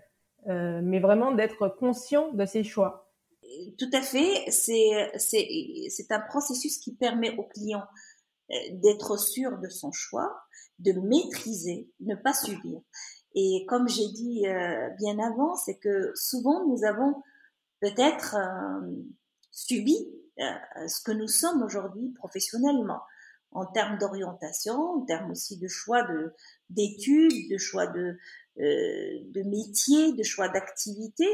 euh, 0.48 0.82
mais 0.84 1.00
vraiment 1.00 1.32
d'être 1.32 1.68
conscient 1.68 2.32
de 2.34 2.46
ses 2.46 2.64
choix. 2.64 3.12
Tout 3.78 3.90
à 3.94 4.02
fait, 4.02 4.50
c'est 4.50 6.12
un 6.12 6.20
processus 6.22 6.80
qui 6.80 6.96
permet 6.96 7.38
au 7.38 7.44
client 7.44 7.84
euh, 8.52 8.56
d'être 8.72 9.18
sûr 9.18 9.60
de 9.60 9.70
son 9.70 9.92
choix, 9.92 10.36
de 10.80 10.92
maîtriser, 10.94 11.90
ne 12.00 12.16
pas 12.16 12.34
subir. 12.34 12.82
Et 13.36 13.66
comme 13.68 13.88
j'ai 13.88 14.08
dit 14.10 14.48
euh, 14.48 14.90
bien 14.98 15.20
avant, 15.20 15.56
c'est 15.56 15.78
que 15.78 16.12
souvent 16.16 16.66
nous 16.68 16.84
avons 16.86 17.22
peut-être 17.82 18.38
subi 19.52 19.96
ce 20.38 21.02
que 21.04 21.12
nous 21.12 21.28
sommes 21.28 21.62
aujourd'hui 21.64 22.14
professionnellement 22.14 23.02
en 23.52 23.66
termes 23.66 23.98
d'orientation, 23.98 24.80
en 24.80 25.02
termes 25.02 25.32
aussi 25.32 25.58
de 25.58 25.68
choix 25.68 26.04
de 26.04 26.34
d'études, 26.70 27.52
de 27.52 27.58
choix 27.58 27.88
de 27.88 28.18
euh, 28.60 29.20
de 29.32 29.44
métier, 29.44 30.14
de 30.14 30.24
choix 30.24 30.48
d'activité, 30.48 31.26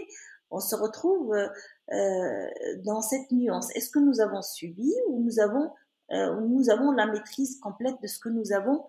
on 0.51 0.59
se 0.59 0.75
retrouve 0.75 1.35
euh, 1.35 2.47
dans 2.85 3.01
cette 3.01 3.29
nuance. 3.31 3.75
Est-ce 3.75 3.89
que 3.89 3.99
nous 3.99 4.21
avons 4.21 4.41
subi 4.41 4.91
ou 5.09 5.21
nous 5.21 5.39
avons, 5.39 5.71
euh, 6.11 6.39
nous 6.41 6.69
avons 6.69 6.91
la 6.91 7.07
maîtrise 7.07 7.59
complète 7.59 8.01
de 8.01 8.07
ce 8.07 8.19
que 8.19 8.29
nous 8.29 8.53
avons 8.53 8.85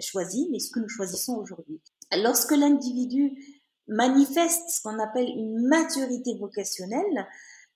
choisi, 0.00 0.48
mais 0.50 0.58
ce 0.58 0.70
que 0.70 0.80
nous 0.80 0.88
choisissons 0.88 1.36
aujourd'hui 1.36 1.80
Lorsque 2.12 2.52
l'individu 2.52 3.64
manifeste 3.88 4.70
ce 4.70 4.82
qu'on 4.82 4.98
appelle 4.98 5.28
une 5.28 5.66
maturité 5.66 6.36
vocationnelle, 6.38 7.26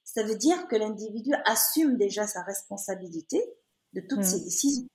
ça 0.05 0.23
veut 0.23 0.37
dire 0.37 0.69
que 0.69 0.77
l'individu 0.77 1.33
assume 1.45 1.97
déjà 1.97 2.27
sa 2.27 2.43
responsabilité 2.43 3.43
de 3.93 4.01
toutes 4.01 4.21
mmh. 4.21 4.25
ses 4.25 4.41
décisions. 4.41 4.89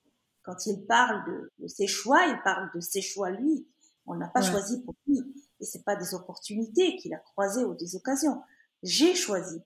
Quand 0.44 0.66
il 0.68 0.86
parle 0.86 1.26
de, 1.28 1.52
de, 1.60 1.68
ses 1.68 1.88
choix, 1.88 2.26
il 2.28 2.40
parle 2.44 2.70
de 2.74 2.80
ses 2.80 3.02
choix 3.02 3.30
lui. 3.32 3.68
On 4.06 4.16
n'a 4.16 4.28
pas 4.28 4.42
choisi 4.42 4.82
pour 4.84 4.94
lui. 5.08 5.20
Et 5.60 5.66
c'est 5.66 5.84
pas 5.84 5.96
des 5.96 6.14
opportunités 6.14 6.96
qu'il 6.98 7.14
a 7.14 7.18
croisées 7.18 7.64
ou 7.66 7.74
des 7.74 7.96
occasions. 7.96 8.42
J'ai 8.84 9.16
choisi. 9.16 9.60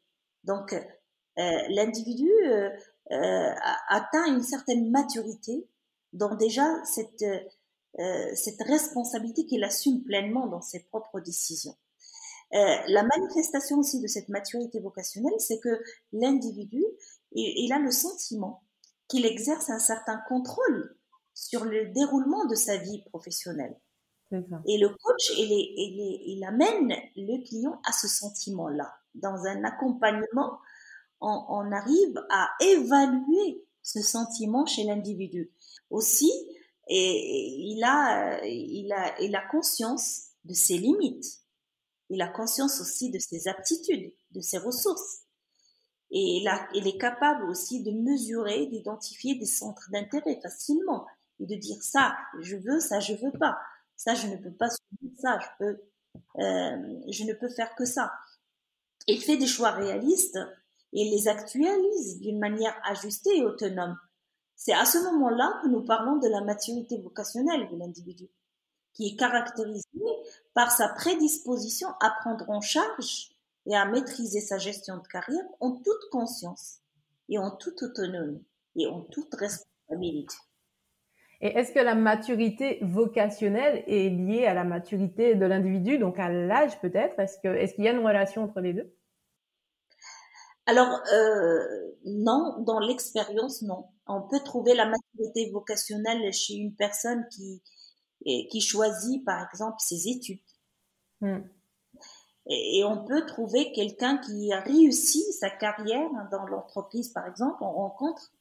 Donc, 0.44 0.74
euh, 0.74 1.62
l'individu 1.70 2.30
euh, 2.48 2.70
euh, 3.12 3.54
atteint 3.90 4.26
une 4.26 4.44
certaine 4.44 4.90
maturité 4.90 5.68
dans 6.14 6.36
déjà 6.36 6.66
cette, 6.86 7.24
euh, 7.24 8.36
cette 8.36 8.62
responsabilité 8.62 9.46
qu'il 9.46 9.64
assume 9.64 10.04
pleinement 10.04 10.48
dans 10.48 10.62
ses 10.62 10.84
propres 10.84 11.20
décisions. 11.20 11.76
Euh, 12.54 12.76
la 12.88 13.04
manifestation 13.04 13.78
aussi 13.78 14.02
de 14.02 14.08
cette 14.08 14.30
maturité 14.30 14.80
vocationnelle, 14.80 15.40
c'est 15.40 15.60
que 15.60 15.82
l'individu, 16.12 16.84
il, 17.32 17.66
il, 17.66 17.74
a 17.74 17.80
le 17.80 17.92
sentiment 17.92 18.64
qu'il 19.08 19.26
exerce 19.26 19.70
un 19.70 19.80
certain 19.80 20.20
contrôle 20.28 20.98
sur 21.34 21.64
le 21.64 21.90
déroulement 21.90 22.46
de 22.46 22.56
sa 22.56 22.78
vie 22.78 23.02
professionnelle. 23.04 23.80
Et 24.68 24.78
le 24.78 24.90
coach, 24.90 25.32
il, 25.38 25.52
il, 26.28 26.44
amène 26.44 26.94
le 27.16 27.44
client 27.44 27.82
à 27.84 27.92
ce 27.92 28.08
sentiment-là. 28.08 28.94
Dans 29.16 29.46
un 29.46 29.64
accompagnement, 29.64 30.60
on, 31.20 31.72
arrive 31.72 32.22
à 32.30 32.50
évaluer 32.62 33.66
ce 33.82 34.02
sentiment 34.02 34.68
chez 34.68 34.84
l'individu. 34.84 35.52
Aussi, 35.90 36.32
et 36.88 37.72
il 37.72 37.84
a, 37.84 38.44
il 38.46 38.92
a, 38.92 39.20
il 39.22 39.36
a 39.36 39.42
conscience 39.48 40.30
de 40.44 40.54
ses 40.54 40.78
limites. 40.78 41.42
Il 42.10 42.22
a 42.22 42.28
conscience 42.28 42.82
aussi 42.82 43.12
de 43.12 43.20
ses 43.20 43.48
aptitudes, 43.48 44.12
de 44.32 44.42
ses 44.42 44.58
ressources. 44.58 45.22
Et 46.12 46.38
il, 46.38 46.48
a, 46.48 46.68
il 46.74 46.88
est 46.88 46.98
capable 46.98 47.46
aussi 47.46 47.84
de 47.84 47.92
mesurer, 47.92 48.66
d'identifier 48.66 49.36
des 49.36 49.46
centres 49.46 49.90
d'intérêt 49.92 50.40
facilement 50.42 51.06
et 51.40 51.46
de 51.46 51.56
dire 51.56 51.82
ça, 51.84 52.18
je 52.42 52.56
veux, 52.56 52.80
ça, 52.80 53.00
je 53.00 53.14
veux 53.14 53.32
pas. 53.32 53.58
Ça, 53.96 54.16
je 54.16 54.28
ne 54.28 54.38
peux 54.38 54.52
pas 54.52 54.70
ça. 54.70 55.40
Je 55.40 55.48
peux, 55.60 55.82
euh, 56.40 57.02
je 57.12 57.24
ne 57.26 57.34
peux 57.34 57.50
faire 57.50 57.76
que 57.76 57.86
ça. 57.86 58.12
Il 59.08 59.22
fait 59.22 59.38
des 59.38 59.48
choix 59.48 59.72
réalistes 59.72 60.40
et 60.94 61.08
les 61.10 61.28
actualise 61.28 62.20
d'une 62.20 62.40
manière 62.40 62.76
ajustée 62.86 63.38
et 63.38 63.46
autonome. 63.46 63.98
C'est 64.62 64.74
à 64.74 64.84
ce 64.84 64.98
moment-là 64.98 65.58
que 65.64 65.70
nous 65.70 65.86
parlons 65.86 66.18
de 66.18 66.28
la 66.28 66.42
maturité 66.42 67.00
vocationnelle 67.00 67.70
de 67.72 67.78
l'individu, 67.78 68.28
qui 68.92 69.08
est 69.08 69.16
caractérisée 69.16 69.88
par 70.54 70.70
sa 70.70 70.90
prédisposition 70.90 71.88
à 72.02 72.10
prendre 72.20 72.50
en 72.50 72.60
charge 72.60 73.30
et 73.68 73.74
à 73.74 73.86
maîtriser 73.86 74.42
sa 74.42 74.58
gestion 74.58 74.98
de 74.98 75.08
carrière 75.08 75.46
en 75.62 75.78
toute 75.78 76.10
conscience 76.12 76.80
et 77.30 77.40
en 77.40 77.52
toute 77.52 77.82
autonomie 77.84 78.46
et 78.76 78.86
en 78.88 79.00
toute 79.00 79.34
responsabilité. 79.34 80.36
Et 81.40 81.58
est-ce 81.58 81.72
que 81.72 81.80
la 81.80 81.96
maturité 81.96 82.80
vocationnelle 82.82 83.86
est 83.88 84.10
liée 84.10 84.46
à 84.46 84.54
la 84.54 84.66
maturité 84.66 85.36
de 85.36 85.46
l'individu, 85.46 86.00
donc 86.00 86.20
à 86.20 86.28
l'âge 86.28 86.82
peut-être? 86.82 87.18
Est-ce 87.18 87.40
qu'il 87.40 87.86
y 87.86 87.88
a 87.88 87.94
une 87.94 88.06
relation 88.06 88.44
entre 88.44 88.60
les 88.60 88.74
deux? 88.74 88.94
Alors 90.66 91.02
euh, 91.14 91.96
non, 92.04 92.58
dans 92.60 92.80
l'expérience 92.80 93.62
non. 93.62 93.86
On 94.10 94.22
peut 94.24 94.42
trouver 94.44 94.74
la 94.74 94.86
maturité 94.86 95.52
vocationnelle 95.52 96.34
chez 96.34 96.56
une 96.56 96.76
personne 96.76 97.26
qui 97.32 97.62
qui 98.26 98.62
choisit 98.62 99.24
par 99.24 99.48
exemple 99.50 99.78
ses 99.80 100.08
études. 100.10 100.42
Hmm. 101.22 101.40
Et, 102.48 102.80
et, 102.80 102.84
on 102.84 103.06
peut 103.06 103.26
trouver 103.26 103.72
quelqu'un 103.72 104.18
qui 104.18 104.52
a 104.52 104.60
réussi 104.60 105.24
sa 105.34 105.50
carrière 105.50 106.10
dans 106.32 106.46
l'entreprise 106.46 107.10
par 107.10 107.28
exemple. 107.28 107.58
On 107.62 107.72
rencontre 107.72 108.32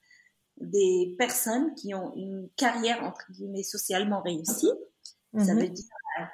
des 0.61 1.15
personnes 1.19 1.75
qui 1.75 1.95
ont 1.95 2.15
une 2.17 2.49
carrière 2.57 3.05
entre 3.05 3.31
guillemets 3.31 3.63
socialement 3.63 4.23
réussie. 4.23 4.71
Ça 5.37 5.55
mhm. 5.55 5.61
veut 5.61 5.69
dire 5.69 5.85
euh, 6.21 6.25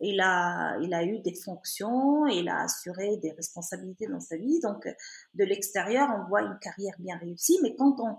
il 0.00 0.20
a 0.20 0.76
il 0.80 0.92
a 0.94 1.04
eu 1.04 1.20
des 1.20 1.34
fonctions, 1.34 2.26
il 2.26 2.48
a 2.48 2.62
assuré 2.62 3.16
des 3.18 3.32
responsabilités 3.32 4.06
dans 4.06 4.20
sa 4.20 4.36
vie. 4.36 4.60
Donc 4.60 4.86
de 5.34 5.44
l'extérieur, 5.44 6.08
on 6.16 6.28
voit 6.28 6.42
une 6.42 6.58
carrière 6.60 6.94
bien 6.98 7.16
réussie, 7.18 7.58
mais 7.62 7.74
quand 7.76 7.98
on 8.00 8.18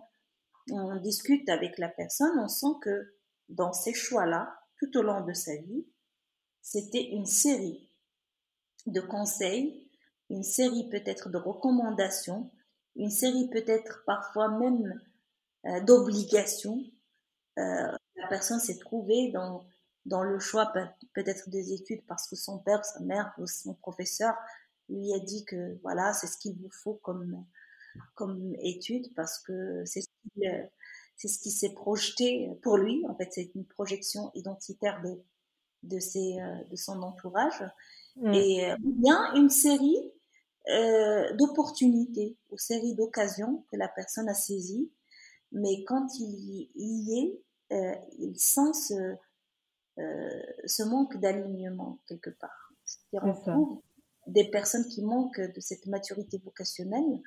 on 0.72 0.96
discute 0.98 1.48
avec 1.50 1.78
la 1.78 1.90
personne, 1.90 2.40
on 2.40 2.48
sent 2.48 2.76
que 2.82 3.16
dans 3.50 3.74
ces 3.74 3.94
choix-là, 3.94 4.56
tout 4.78 4.98
au 4.98 5.02
long 5.02 5.26
de 5.26 5.34
sa 5.34 5.56
vie, 5.56 5.86
c'était 6.62 7.10
une 7.12 7.26
série 7.26 7.90
de 8.86 9.02
conseils, 9.02 9.90
une 10.30 10.44
série 10.44 10.90
peut-être 10.90 11.30
de 11.30 11.38
recommandations, 11.38 12.52
une 12.96 13.12
série 13.12 13.50
peut-être 13.50 14.04
parfois 14.06 14.50
même 14.50 15.02
euh, 15.66 15.82
d'obligation. 15.82 16.84
Euh, 17.58 17.92
la 18.16 18.28
personne 18.30 18.60
s'est 18.60 18.80
trouvée 18.80 19.32
dans 19.32 19.66
dans 20.06 20.24
le 20.24 20.40
choix 20.40 20.72
peut-être 21.14 21.50
des 21.50 21.74
études 21.74 22.06
parce 22.08 22.28
que 22.28 22.36
son 22.36 22.60
père, 22.60 22.84
sa 22.84 23.00
mère 23.02 23.34
ou 23.38 23.48
son 23.48 23.74
professeur 23.76 24.34
lui 24.90 25.14
a 25.14 25.20
dit 25.20 25.46
que 25.46 25.80
voilà, 25.82 26.14
c'est 26.14 26.28
ce 26.28 26.38
qu'il 26.38 26.56
vous 26.58 26.70
faut 26.72 26.96
comme, 26.96 27.46
comme 28.16 28.54
étude 28.62 29.14
parce 29.16 29.40
que 29.40 29.84
c'est 29.86 30.02
qui, 30.24 30.42
c'est 31.16 31.28
ce 31.28 31.40
qui 31.40 31.52
s'est 31.52 31.74
projeté 31.74 32.50
pour 32.62 32.78
lui. 32.78 33.04
En 33.08 33.16
fait, 33.16 33.30
c'est 33.32 33.52
une 33.56 33.66
projection 33.66 34.32
identitaire 34.34 35.02
de, 35.04 35.22
de, 35.84 36.00
ses, 36.00 36.38
de 36.70 36.76
son 36.76 37.02
entourage. 37.02 37.64
Mm. 38.16 38.34
Et 38.34 38.72
euh, 38.72 38.76
bien 38.80 39.34
une 39.36 39.50
série 39.50 40.12
euh, 40.70 41.34
d'opportunités 41.34 42.38
ou 42.50 42.58
séries 42.58 42.96
d'occasions 42.96 43.66
que 43.72 43.78
la 43.78 43.88
personne 43.88 44.30
a 44.30 44.34
saisies. 44.34 44.92
Mais 45.52 45.84
quand 45.86 46.08
il 46.20 46.70
y 46.76 47.20
est, 47.20 47.76
euh, 47.76 47.96
il 48.18 48.40
sent 48.40 48.74
ce, 48.74 49.16
euh, 50.00 50.44
ce 50.66 50.84
manque 50.84 51.18
d'alignement 51.18 52.00
quelque 52.08 52.30
part. 52.30 52.74
On 53.14 53.34
trouve 53.34 53.82
des 54.28 54.50
personnes 54.50 54.88
qui 54.88 55.04
manquent 55.04 55.42
de 55.42 55.60
cette 55.60 55.86
maturité 55.86 56.42
vocationnelle, 56.44 57.22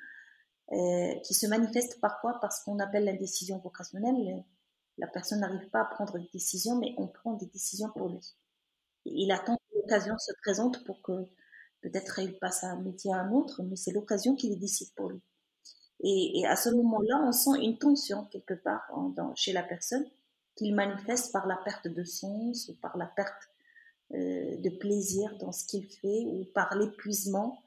euh, 0.73 1.15
qui 1.21 1.33
se 1.33 1.47
manifeste 1.47 1.99
parfois 2.01 2.39
parce 2.41 2.63
qu'on 2.63 2.79
appelle 2.79 3.05
la 3.05 3.13
décision 3.13 3.57
vocationnelle. 3.59 4.43
La 4.97 5.07
personne 5.07 5.39
n'arrive 5.39 5.69
pas 5.69 5.81
à 5.81 5.85
prendre 5.85 6.17
des 6.17 6.29
décisions, 6.33 6.77
mais 6.77 6.93
on 6.97 7.07
prend 7.07 7.33
des 7.33 7.45
décisions 7.47 7.89
pour 7.95 8.09
lui. 8.09 8.35
Il 9.05 9.31
attend 9.31 9.55
que 9.55 9.77
l'occasion 9.77 10.17
se 10.17 10.31
présente 10.41 10.83
pour 10.83 11.01
que 11.01 11.13
peut-être 11.81 12.19
il 12.19 12.37
passe 12.39 12.63
à 12.63 12.71
un 12.71 12.81
métier 12.81 13.13
à 13.13 13.21
un 13.21 13.31
autre, 13.31 13.61
mais 13.63 13.75
c'est 13.75 13.91
l'occasion 13.91 14.35
qui 14.35 14.49
les 14.49 14.55
décide 14.57 14.93
pour 14.95 15.09
lui. 15.09 15.21
Et, 16.01 16.39
et 16.39 16.45
à 16.45 16.55
ce 16.55 16.69
moment-là, 16.69 17.23
on 17.25 17.31
sent 17.31 17.61
une 17.61 17.77
tension 17.77 18.25
quelque 18.25 18.53
part 18.53 18.87
dans, 19.15 19.33
chez 19.35 19.53
la 19.53 19.63
personne 19.63 20.05
qu'il 20.57 20.75
manifeste 20.75 21.31
par 21.31 21.47
la 21.47 21.55
perte 21.57 21.87
de 21.87 22.03
sens 22.03 22.67
ou 22.67 22.75
par 22.75 22.97
la 22.97 23.05
perte 23.05 23.49
euh, 24.13 24.57
de 24.57 24.69
plaisir 24.69 25.37
dans 25.37 25.51
ce 25.51 25.65
qu'il 25.65 25.85
fait 25.85 26.25
ou 26.25 26.45
par 26.53 26.75
l'épuisement 26.75 27.61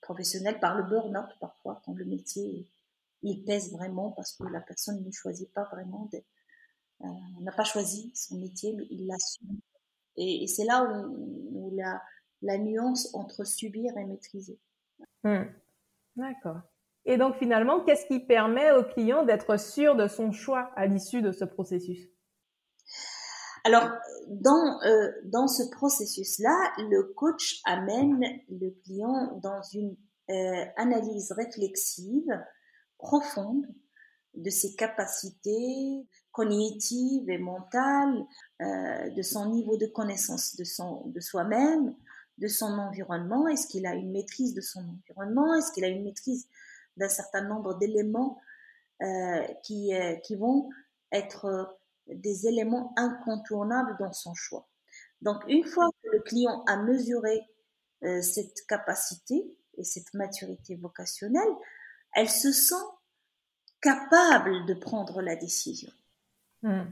professionnel, 0.00 0.58
par 0.60 0.76
le 0.76 0.84
burn-out 0.84 1.28
parfois, 1.40 1.82
quand 1.84 1.94
le 1.94 2.04
métier 2.04 2.66
il 3.22 3.44
pèse 3.44 3.72
vraiment 3.72 4.10
parce 4.10 4.32
que 4.32 4.44
la 4.44 4.60
personne 4.60 5.04
ne 5.04 5.10
choisit 5.10 5.52
pas 5.52 5.64
vraiment, 5.72 6.08
euh, 7.02 7.06
n'a 7.40 7.52
pas 7.52 7.64
choisi 7.64 8.10
son 8.14 8.36
métier, 8.38 8.74
mais 8.76 8.86
il 8.90 9.06
l'assume. 9.06 9.58
Et, 10.16 10.44
et 10.44 10.46
c'est 10.46 10.64
là 10.64 10.84
où, 10.84 11.72
la, 11.74 12.02
la, 12.42 12.58
nuance 12.58 13.14
entre 13.14 13.44
subir 13.44 13.96
et 13.96 14.04
maîtriser. 14.04 14.58
Hmm. 15.24 15.44
D'accord. 16.16 16.60
Et 17.04 17.16
donc 17.16 17.36
finalement, 17.36 17.80
qu'est-ce 17.84 18.06
qui 18.06 18.20
permet 18.20 18.70
au 18.72 18.84
client 18.84 19.24
d'être 19.24 19.58
sûr 19.58 19.96
de 19.96 20.06
son 20.06 20.32
choix 20.32 20.70
à 20.76 20.86
l'issue 20.86 21.22
de 21.22 21.32
ce 21.32 21.44
processus? 21.44 22.11
Alors, 23.64 23.88
dans, 24.28 24.82
euh, 24.82 25.12
dans 25.24 25.46
ce 25.46 25.62
processus-là, 25.70 26.72
le 26.78 27.12
coach 27.14 27.60
amène 27.64 28.22
le 28.48 28.70
client 28.82 29.38
dans 29.42 29.62
une 29.72 29.96
euh, 30.30 30.64
analyse 30.76 31.32
réflexive 31.32 32.28
profonde 32.98 33.66
de 34.34 34.50
ses 34.50 34.74
capacités 34.74 36.06
cognitives 36.30 37.28
et 37.28 37.38
mentales, 37.38 38.24
euh, 38.62 39.10
de 39.10 39.22
son 39.22 39.50
niveau 39.50 39.76
de 39.76 39.86
connaissance 39.86 40.56
de, 40.56 40.64
son, 40.64 41.06
de 41.06 41.20
soi-même, 41.20 41.94
de 42.38 42.48
son 42.48 42.78
environnement. 42.78 43.46
Est-ce 43.48 43.66
qu'il 43.66 43.86
a 43.86 43.94
une 43.94 44.10
maîtrise 44.10 44.54
de 44.54 44.62
son 44.62 44.80
environnement? 44.80 45.54
Est-ce 45.54 45.70
qu'il 45.72 45.84
a 45.84 45.88
une 45.88 46.04
maîtrise 46.04 46.48
d'un 46.96 47.08
certain 47.08 47.42
nombre 47.42 47.78
d'éléments 47.78 48.40
euh, 49.02 49.46
qui, 49.62 49.94
euh, 49.94 50.16
qui 50.16 50.36
vont 50.36 50.70
être 51.12 51.76
des 52.06 52.46
éléments 52.46 52.92
incontournables 52.96 53.96
dans 53.98 54.12
son 54.12 54.34
choix. 54.34 54.68
Donc, 55.20 55.42
une 55.48 55.64
fois 55.64 55.88
que 56.02 56.08
le 56.10 56.20
client 56.20 56.64
a 56.66 56.76
mesuré 56.76 57.40
cette 58.20 58.66
capacité 58.66 59.56
et 59.78 59.84
cette 59.84 60.12
maturité 60.14 60.74
vocationnelle, 60.76 61.54
elle 62.14 62.28
se 62.28 62.52
sent 62.52 62.74
capable 63.80 64.66
de 64.66 64.74
prendre 64.74 65.22
la 65.22 65.36
décision. 65.36 65.92
Hmm. 66.62 66.84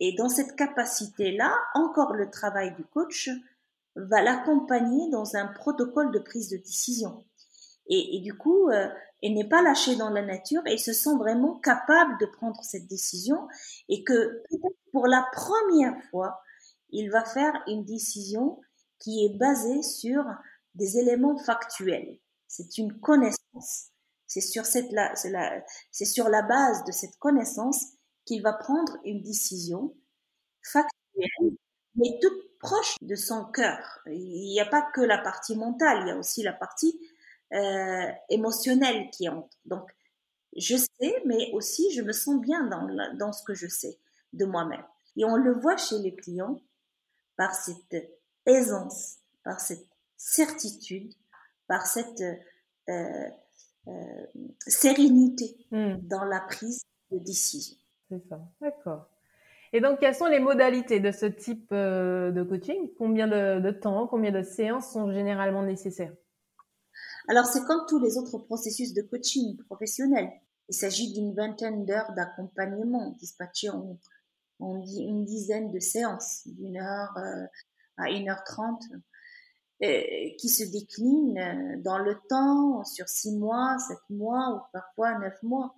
Et 0.00 0.14
dans 0.16 0.28
cette 0.28 0.56
capacité-là, 0.56 1.54
encore 1.74 2.14
le 2.14 2.30
travail 2.30 2.74
du 2.74 2.84
coach 2.84 3.30
va 3.96 4.22
l'accompagner 4.22 5.08
dans 5.10 5.36
un 5.36 5.46
protocole 5.46 6.10
de 6.10 6.18
prise 6.18 6.50
de 6.50 6.56
décision. 6.56 7.24
Et, 7.86 8.16
et 8.16 8.20
du 8.20 8.34
coup, 8.34 8.70
euh, 8.70 8.88
elle 9.24 9.34
n'est 9.34 9.48
pas 9.48 9.62
lâchée 9.62 9.96
dans 9.96 10.10
la 10.10 10.22
nature 10.22 10.62
et 10.66 10.76
se 10.76 10.92
sent 10.92 11.16
vraiment 11.18 11.58
capable 11.60 12.18
de 12.20 12.26
prendre 12.26 12.62
cette 12.62 12.86
décision 12.86 13.48
et 13.88 14.04
que 14.04 14.42
peut-être 14.50 14.76
pour 14.92 15.06
la 15.06 15.26
première 15.32 15.96
fois, 16.10 16.42
il 16.90 17.10
va 17.10 17.24
faire 17.24 17.54
une 17.66 17.86
décision 17.86 18.60
qui 18.98 19.24
est 19.24 19.38
basée 19.38 19.82
sur 19.82 20.24
des 20.74 20.98
éléments 20.98 21.38
factuels. 21.38 22.18
C'est 22.48 22.76
une 22.76 23.00
connaissance. 23.00 23.90
C'est 24.26 24.42
sur 24.42 24.66
cette 24.66 24.92
la, 24.92 25.14
c'est 25.90 26.04
sur 26.04 26.28
la 26.28 26.42
base 26.42 26.84
de 26.84 26.92
cette 26.92 27.16
connaissance 27.18 27.82
qu'il 28.26 28.42
va 28.42 28.52
prendre 28.52 28.98
une 29.04 29.22
décision 29.22 29.94
factuelle, 30.62 31.56
mais 31.94 32.18
toute 32.20 32.58
proche 32.58 32.96
de 33.00 33.14
son 33.14 33.44
cœur. 33.46 34.00
Il 34.06 34.50
n'y 34.50 34.60
a 34.60 34.66
pas 34.66 34.82
que 34.94 35.00
la 35.00 35.18
partie 35.18 35.56
mentale, 35.56 36.02
il 36.02 36.08
y 36.08 36.10
a 36.10 36.16
aussi 36.16 36.42
la 36.42 36.52
partie 36.52 36.98
euh, 37.54 38.10
émotionnel 38.30 39.10
qui 39.10 39.28
entre. 39.28 39.56
Donc, 39.64 39.88
je 40.56 40.76
sais, 40.76 41.22
mais 41.24 41.50
aussi 41.52 41.92
je 41.92 42.02
me 42.02 42.12
sens 42.12 42.40
bien 42.40 42.66
dans, 42.66 42.88
dans 43.16 43.32
ce 43.32 43.44
que 43.44 43.54
je 43.54 43.68
sais 43.68 43.98
de 44.32 44.44
moi-même. 44.44 44.84
Et 45.16 45.24
on 45.24 45.36
le 45.36 45.52
voit 45.52 45.76
chez 45.76 45.98
les 45.98 46.14
clients 46.14 46.60
par 47.36 47.54
cette 47.54 48.10
aisance, 48.46 49.18
par 49.44 49.60
cette 49.60 49.86
certitude, 50.16 51.12
par 51.68 51.86
cette 51.86 52.22
euh, 52.88 53.28
euh, 53.86 54.26
sérénité 54.66 55.56
hmm. 55.70 55.96
dans 56.02 56.24
la 56.24 56.40
prise 56.40 56.82
de 57.12 57.18
décision. 57.18 57.76
C'est 58.10 58.28
ça, 58.28 58.40
d'accord. 58.60 59.08
Et 59.72 59.80
donc, 59.80 60.00
quelles 60.00 60.14
sont 60.14 60.26
les 60.26 60.40
modalités 60.40 61.00
de 61.00 61.10
ce 61.10 61.26
type 61.26 61.72
de 61.72 62.42
coaching? 62.48 62.90
Combien 62.96 63.26
de 63.26 63.70
temps, 63.70 64.06
combien 64.06 64.30
de 64.30 64.42
séances 64.42 64.92
sont 64.92 65.12
généralement 65.12 65.64
nécessaires? 65.64 66.12
Alors, 67.28 67.46
c'est 67.46 67.64
comme 67.64 67.86
tous 67.88 67.98
les 67.98 68.18
autres 68.18 68.38
processus 68.38 68.92
de 68.92 69.02
coaching 69.02 69.56
professionnel. 69.64 70.30
Il 70.68 70.74
s'agit 70.74 71.12
d'une 71.12 71.34
vingtaine 71.34 71.84
d'heures 71.84 72.12
d'accompagnement 72.14 73.10
dispatchées 73.18 73.70
en, 73.70 73.98
une 74.60 75.24
dizaine 75.24 75.72
de 75.72 75.78
séances, 75.78 76.42
d'une 76.46 76.76
heure 76.76 77.16
euh, 77.16 77.46
à 77.96 78.10
une 78.10 78.28
heure 78.28 78.44
trente, 78.44 78.84
qui 80.38 80.48
se 80.48 80.64
déclinent 80.64 81.38
euh, 81.38 81.82
dans 81.82 81.98
le 81.98 82.18
temps, 82.28 82.84
sur 82.84 83.08
six 83.08 83.36
mois, 83.36 83.76
sept 83.78 83.98
mois 84.08 84.54
ou 84.54 84.60
parfois 84.72 85.18
neuf 85.18 85.42
mois. 85.42 85.74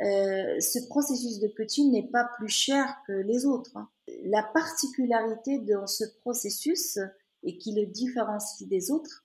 Euh, 0.00 0.60
ce 0.60 0.86
processus 0.86 1.40
de 1.40 1.48
coaching 1.48 1.90
n'est 1.90 2.08
pas 2.08 2.28
plus 2.36 2.48
cher 2.48 2.96
que 3.06 3.12
les 3.12 3.46
autres. 3.46 3.76
Hein. 3.76 3.88
La 4.24 4.42
particularité 4.42 5.58
de 5.58 5.74
ce 5.86 6.04
processus 6.20 6.98
et 7.42 7.58
qui 7.58 7.74
le 7.74 7.86
différencie 7.86 8.68
des 8.68 8.90
autres, 8.90 9.24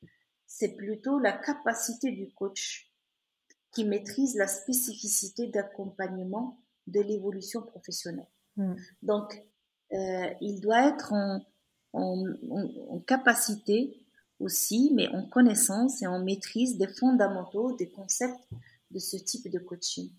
c'est 0.55 0.75
plutôt 0.75 1.17
la 1.17 1.31
capacité 1.31 2.11
du 2.11 2.31
coach 2.31 2.93
qui 3.71 3.85
maîtrise 3.85 4.35
la 4.35 4.45
spécificité 4.45 5.47
d'accompagnement 5.47 6.61
de 6.85 7.01
l'évolution 7.01 7.63
professionnelle. 7.63 8.29
Hmm. 8.55 8.75
Donc, 9.01 9.33
euh, 9.93 10.29
il 10.41 10.61
doit 10.61 10.87
être 10.87 11.11
en, 11.93 12.99
capacité 13.07 13.99
aussi, 14.39 14.91
mais 14.93 15.07
en 15.07 15.27
connaissance 15.27 16.03
et 16.03 16.07
en 16.07 16.23
maîtrise 16.23 16.77
des 16.77 16.87
fondamentaux, 16.87 17.75
des 17.75 17.89
concepts 17.89 18.47
de 18.91 18.99
ce 18.99 19.17
type 19.17 19.49
de 19.49 19.57
coaching. 19.57 20.11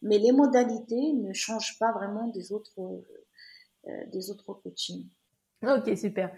Mais 0.00 0.16
les 0.16 0.32
modalités 0.32 1.12
ne 1.12 1.34
changent 1.34 1.78
pas 1.78 1.92
vraiment 1.92 2.28
des 2.28 2.50
autres, 2.50 2.80
euh, 2.80 4.06
des 4.10 4.30
autres 4.30 4.54
coachings. 4.54 5.10
Ok, 5.62 5.98
super. 5.98 6.34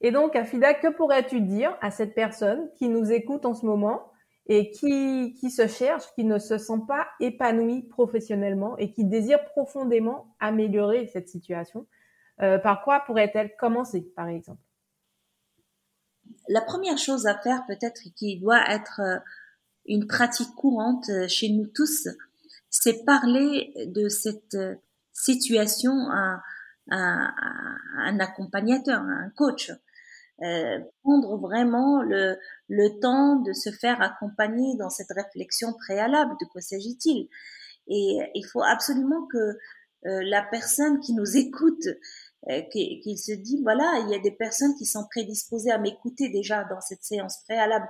Et 0.00 0.10
donc, 0.10 0.36
Afida, 0.36 0.74
que 0.74 0.88
pourrais-tu 0.88 1.40
dire 1.40 1.76
à 1.80 1.90
cette 1.90 2.14
personne 2.14 2.70
qui 2.76 2.88
nous 2.88 3.12
écoute 3.12 3.46
en 3.46 3.54
ce 3.54 3.64
moment 3.64 4.12
et 4.48 4.70
qui, 4.70 5.34
qui 5.40 5.50
se 5.50 5.66
cherche, 5.66 6.04
qui 6.14 6.24
ne 6.24 6.38
se 6.38 6.58
sent 6.58 6.80
pas 6.86 7.08
épanouie 7.18 7.82
professionnellement 7.82 8.76
et 8.78 8.92
qui 8.92 9.04
désire 9.04 9.44
profondément 9.46 10.36
améliorer 10.38 11.08
cette 11.08 11.28
situation 11.28 11.86
euh, 12.42 12.58
Par 12.58 12.82
quoi 12.84 13.00
pourrait-elle 13.00 13.56
commencer, 13.56 14.02
par 14.14 14.28
exemple? 14.28 14.60
La 16.48 16.60
première 16.60 16.98
chose 16.98 17.26
à 17.26 17.38
faire, 17.38 17.64
peut-être, 17.66 18.02
qui 18.14 18.38
doit 18.38 18.70
être 18.70 19.00
euh, 19.00 19.18
une 19.86 20.06
pratique 20.06 20.54
courante 20.54 21.08
euh, 21.08 21.26
chez 21.26 21.48
nous 21.48 21.66
tous, 21.66 22.08
c'est 22.70 23.04
parler 23.04 23.72
de 23.86 24.08
cette 24.08 24.56
situation 25.12 25.92
à, 26.10 26.42
à, 26.90 27.32
un 27.98 28.20
accompagnateur, 28.20 29.00
un 29.00 29.30
coach. 29.30 29.72
Euh, 30.42 30.78
prendre 31.02 31.38
vraiment 31.38 32.02
le, 32.02 32.36
le 32.68 33.00
temps 33.00 33.36
de 33.36 33.54
se 33.54 33.70
faire 33.70 34.02
accompagner 34.02 34.76
dans 34.76 34.90
cette 34.90 35.10
réflexion 35.10 35.72
préalable. 35.72 36.34
De 36.40 36.46
quoi 36.46 36.60
s'agit-il? 36.60 37.28
Et 37.88 38.18
il 38.34 38.44
faut 38.44 38.62
absolument 38.62 39.26
que 39.32 39.38
euh, 39.38 40.22
la 40.24 40.42
personne 40.42 41.00
qui 41.00 41.14
nous 41.14 41.36
écoute 41.36 41.86
euh, 42.48 42.62
qu'il 42.70 43.18
se 43.18 43.32
dit, 43.32 43.60
voilà, 43.62 44.00
il 44.04 44.10
y 44.10 44.14
a 44.14 44.18
des 44.18 44.30
personnes 44.30 44.74
qui 44.76 44.86
sont 44.86 45.06
prédisposées 45.10 45.70
à 45.70 45.78
m'écouter 45.78 46.28
déjà 46.28 46.64
dans 46.64 46.80
cette 46.80 47.02
séance 47.02 47.38
préalable 47.44 47.88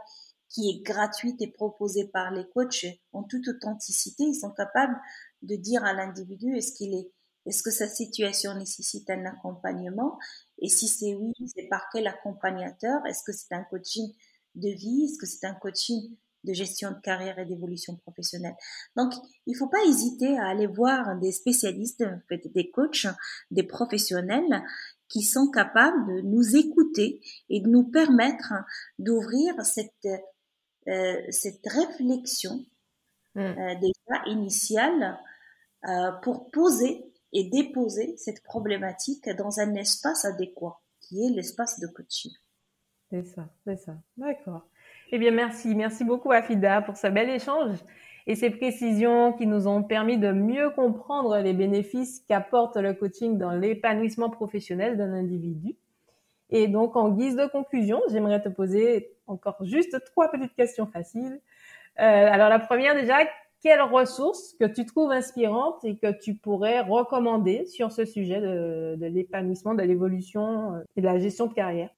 qui 0.48 0.70
est 0.70 0.82
gratuite 0.82 1.42
et 1.42 1.50
proposée 1.50 2.06
par 2.06 2.30
les 2.30 2.46
coachs 2.54 2.86
en 3.12 3.24
toute 3.24 3.48
authenticité. 3.48 4.22
Ils 4.24 4.34
sont 4.34 4.52
capables 4.52 4.96
de 5.42 5.56
dire 5.56 5.84
à 5.84 5.92
l'individu 5.92 6.56
est-ce 6.56 6.72
qu'il 6.72 6.94
est, 6.94 7.10
est-ce 7.46 7.62
que 7.62 7.70
sa 7.70 7.88
situation 7.88 8.54
nécessite 8.54 9.08
un 9.08 9.24
accompagnement? 9.24 10.18
Et 10.58 10.68
si 10.68 10.88
c'est 10.88 11.14
oui, 11.14 11.32
c'est 11.54 11.68
par 11.68 11.88
quel 11.92 12.06
accompagnateur? 12.06 13.04
Est-ce 13.06 13.22
que 13.24 13.32
c'est 13.32 13.54
un 13.54 13.62
coaching 13.64 14.12
de 14.56 14.68
vie? 14.68 15.04
Est-ce 15.04 15.18
que 15.18 15.26
c'est 15.26 15.46
un 15.46 15.54
coaching 15.54 16.16
de 16.44 16.52
gestion 16.52 16.90
de 16.90 17.00
carrière 17.00 17.38
et 17.38 17.46
d'évolution 17.46 17.96
professionnelle? 17.96 18.56
Donc, 18.96 19.12
il 19.46 19.52
ne 19.52 19.58
faut 19.58 19.68
pas 19.68 19.84
hésiter 19.86 20.36
à 20.38 20.48
aller 20.48 20.66
voir 20.66 21.18
des 21.20 21.30
spécialistes, 21.30 22.04
des 22.30 22.70
coachs, 22.70 23.06
des 23.52 23.62
professionnels 23.62 24.64
qui 25.08 25.22
sont 25.22 25.48
capables 25.48 26.16
de 26.16 26.20
nous 26.22 26.56
écouter 26.56 27.20
et 27.48 27.60
de 27.60 27.68
nous 27.68 27.84
permettre 27.84 28.54
d'ouvrir 28.98 29.54
cette, 29.64 30.08
euh, 30.88 31.22
cette 31.30 31.64
réflexion 31.64 32.66
mm. 33.36 33.40
euh, 33.40 33.74
déjà 33.76 34.24
initiale 34.26 35.20
euh, 35.88 36.10
pour 36.22 36.50
poser 36.50 37.12
et 37.36 37.44
déposer 37.44 38.16
cette 38.16 38.42
problématique 38.42 39.28
dans 39.36 39.60
un 39.60 39.74
espace 39.74 40.24
adéquat, 40.24 40.80
qui 41.00 41.22
est 41.22 41.30
l'espace 41.30 41.78
de 41.80 41.86
coaching. 41.86 42.32
C'est 43.10 43.24
ça, 43.24 43.46
c'est 43.64 43.76
ça. 43.76 43.94
D'accord. 44.16 44.66
Eh 45.12 45.18
bien, 45.18 45.32
merci. 45.32 45.74
Merci 45.74 46.04
beaucoup, 46.04 46.32
Afida, 46.32 46.80
pour 46.80 46.96
ce 46.96 47.08
bel 47.08 47.28
échange 47.28 47.76
et 48.26 48.36
ces 48.36 48.48
précisions 48.48 49.34
qui 49.34 49.46
nous 49.46 49.68
ont 49.68 49.82
permis 49.82 50.16
de 50.16 50.32
mieux 50.32 50.70
comprendre 50.70 51.38
les 51.38 51.52
bénéfices 51.52 52.24
qu'apporte 52.26 52.76
le 52.78 52.94
coaching 52.94 53.36
dans 53.36 53.52
l'épanouissement 53.52 54.30
professionnel 54.30 54.96
d'un 54.96 55.12
individu. 55.12 55.76
Et 56.48 56.68
donc, 56.68 56.96
en 56.96 57.10
guise 57.10 57.36
de 57.36 57.46
conclusion, 57.46 58.00
j'aimerais 58.10 58.42
te 58.42 58.48
poser 58.48 59.12
encore 59.26 59.58
juste 59.62 60.02
trois 60.06 60.30
petites 60.30 60.54
questions 60.54 60.86
faciles. 60.86 61.38
Euh, 62.00 62.02
alors, 62.32 62.48
la 62.48 62.60
première 62.60 62.94
déjà, 62.94 63.18
quelles 63.66 63.82
ressources 63.82 64.54
que 64.60 64.64
tu 64.64 64.86
trouves 64.86 65.10
inspirantes 65.10 65.84
et 65.84 65.98
que 65.98 66.16
tu 66.20 66.36
pourrais 66.36 66.82
recommander 66.82 67.66
sur 67.66 67.90
ce 67.90 68.04
sujet 68.04 68.40
de, 68.40 69.06
l'épanouissement, 69.06 69.74
de 69.74 69.82
l'évolution 69.82 70.74
euh, 70.74 70.84
et 70.94 71.00
de 71.00 71.06
la 71.06 71.18
gestion 71.18 71.48
de 71.48 71.52
carrière? 71.52 71.90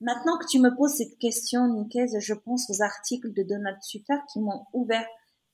Maintenant 0.00 0.38
que 0.38 0.46
tu 0.46 0.58
me 0.58 0.74
poses 0.74 0.94
cette 0.96 1.18
question, 1.18 1.68
Nicaise, 1.68 2.16
je 2.20 2.32
pense 2.32 2.70
aux 2.70 2.82
articles 2.82 3.30
de 3.34 3.42
Donald 3.42 3.76
Super 3.82 4.16
qui 4.32 4.40
m'ont 4.40 4.64
ouvert 4.72 5.06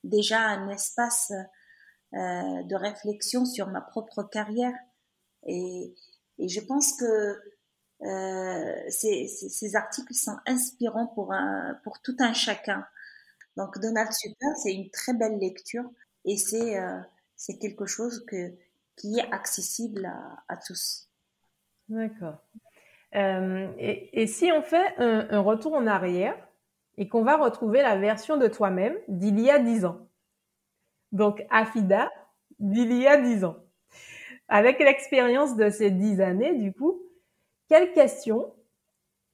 déjà 0.05 0.39
un 0.39 0.69
espace 0.69 1.33
euh, 1.33 2.63
de 2.63 2.77
réflexion 2.77 3.47
sur 3.47 3.67
ma 3.71 3.81
propre 3.81 4.23
carrière. 4.23 4.75
Et, 5.45 5.93
je 6.39 6.61
pense 6.61 6.93
que 6.97 7.41
euh, 8.03 8.75
ces, 8.91 9.75
articles 9.75 10.15
sont 10.15 10.37
inspirants 10.47 11.09
pour 11.09 12.01
tout 12.05 12.17
un 12.21 12.33
chacun. 12.33 12.87
Donc 13.57 13.79
Donald 13.81 14.13
Super, 14.13 14.51
c'est 14.57 14.75
une 14.75 14.91
très 14.91 15.15
belle 15.15 15.39
lecture 15.39 15.85
et 16.25 16.37
c'est 16.37 16.79
euh, 16.79 16.99
quelque 17.61 17.87
chose 17.87 18.25
que, 18.27 18.53
qui 18.97 19.19
est 19.19 19.33
accessible 19.33 20.11
à, 20.49 20.57
tous. 20.57 21.09
D'accord. 21.89 22.39
Euh, 23.15 23.73
et, 23.79 24.27
si 24.27 24.51
on 24.53 24.63
fait 24.63 24.97
un, 24.99 25.39
retour 25.41 25.75
en 25.75 25.87
arrière 25.87 26.37
et 26.97 27.09
qu'on 27.09 27.23
va 27.23 27.37
retrouver 27.37 27.83
la 27.83 27.97
version 27.97 28.37
de 28.37 28.49
toi-même 28.49 28.97
d'il 29.09 29.39
y 29.41 29.51
a 29.51 29.59
dix 29.59 29.85
ans? 29.85 30.09
Donc, 31.13 31.45
Afida 31.51 32.11
d'il 32.59 32.93
y 32.93 33.07
a 33.07 33.21
dix 33.21 33.45
ans. 33.45 33.57
Avec 34.49 34.79
l'expérience 34.81 35.57
de 35.57 35.71
ces 35.71 35.91
dix 35.91 36.21
années, 36.21 36.55
du 36.55 36.73
coup, 36.73 37.03
quelles 37.69 37.93
questions 37.93 38.53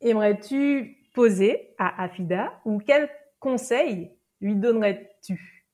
aimerais-tu 0.00 0.98
poser 1.14 1.74
à 1.78 2.02
Afida 2.02 2.60
ou 2.64 2.78
quels 2.78 3.10
conseils 3.40 4.12
lui 4.40 4.54
donnerais-tu? 4.56 5.64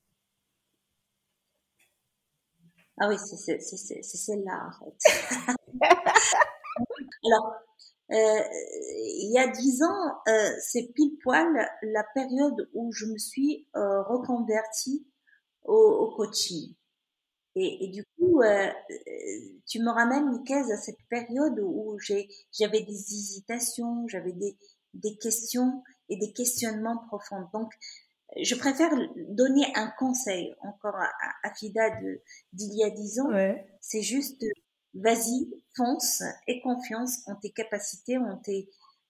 Ah 2.98 3.08
oui, 3.08 3.16
c'est 3.18 3.60
celle-là, 4.02 4.70
en 4.80 4.90
fait. 4.90 5.46
Alors, 7.24 7.52
euh, 8.12 8.42
il 9.22 9.32
y 9.32 9.38
a 9.38 9.48
dix 9.48 9.82
ans, 9.82 10.12
euh, 10.28 10.50
c'est 10.60 10.92
pile 10.94 11.18
poil 11.22 11.46
la 11.82 12.04
période 12.14 12.68
où 12.74 12.92
je 12.92 13.06
me 13.06 13.18
suis 13.18 13.66
euh, 13.76 14.02
reconvertie 14.02 15.06
au, 15.64 15.74
au, 15.74 16.16
coaching. 16.16 16.74
Et, 17.56 17.84
et 17.84 17.88
du 17.88 18.04
coup, 18.18 18.42
euh, 18.42 18.70
tu 19.66 19.80
me 19.80 19.90
ramènes, 19.90 20.30
Nicaise, 20.30 20.70
à 20.70 20.76
cette 20.76 21.02
période 21.08 21.58
où 21.60 21.98
j'avais 22.00 22.82
des 22.82 22.92
hésitations, 22.92 24.06
j'avais 24.08 24.32
des, 24.32 24.56
des 24.94 25.16
questions 25.16 25.82
et 26.08 26.16
des 26.16 26.32
questionnements 26.32 26.98
profonds. 27.08 27.48
Donc, 27.52 27.72
je 28.40 28.54
préfère 28.54 28.90
donner 29.28 29.66
un 29.74 29.88
conseil 29.98 30.54
encore 30.60 30.96
à, 30.96 31.10
à 31.42 31.54
Fida 31.54 31.90
d'il 32.52 32.74
y 32.74 32.84
a 32.84 32.90
dix 32.90 33.20
ans. 33.20 33.30
Ouais. 33.30 33.66
C'est 33.80 34.02
juste 34.02 34.44
vas-y, 34.96 35.48
fonce, 35.76 36.22
et 36.46 36.60
confiance 36.60 37.20
en 37.26 37.36
tes 37.36 37.50
capacités, 37.50 38.16
en 38.18 38.38
tes 38.38 38.68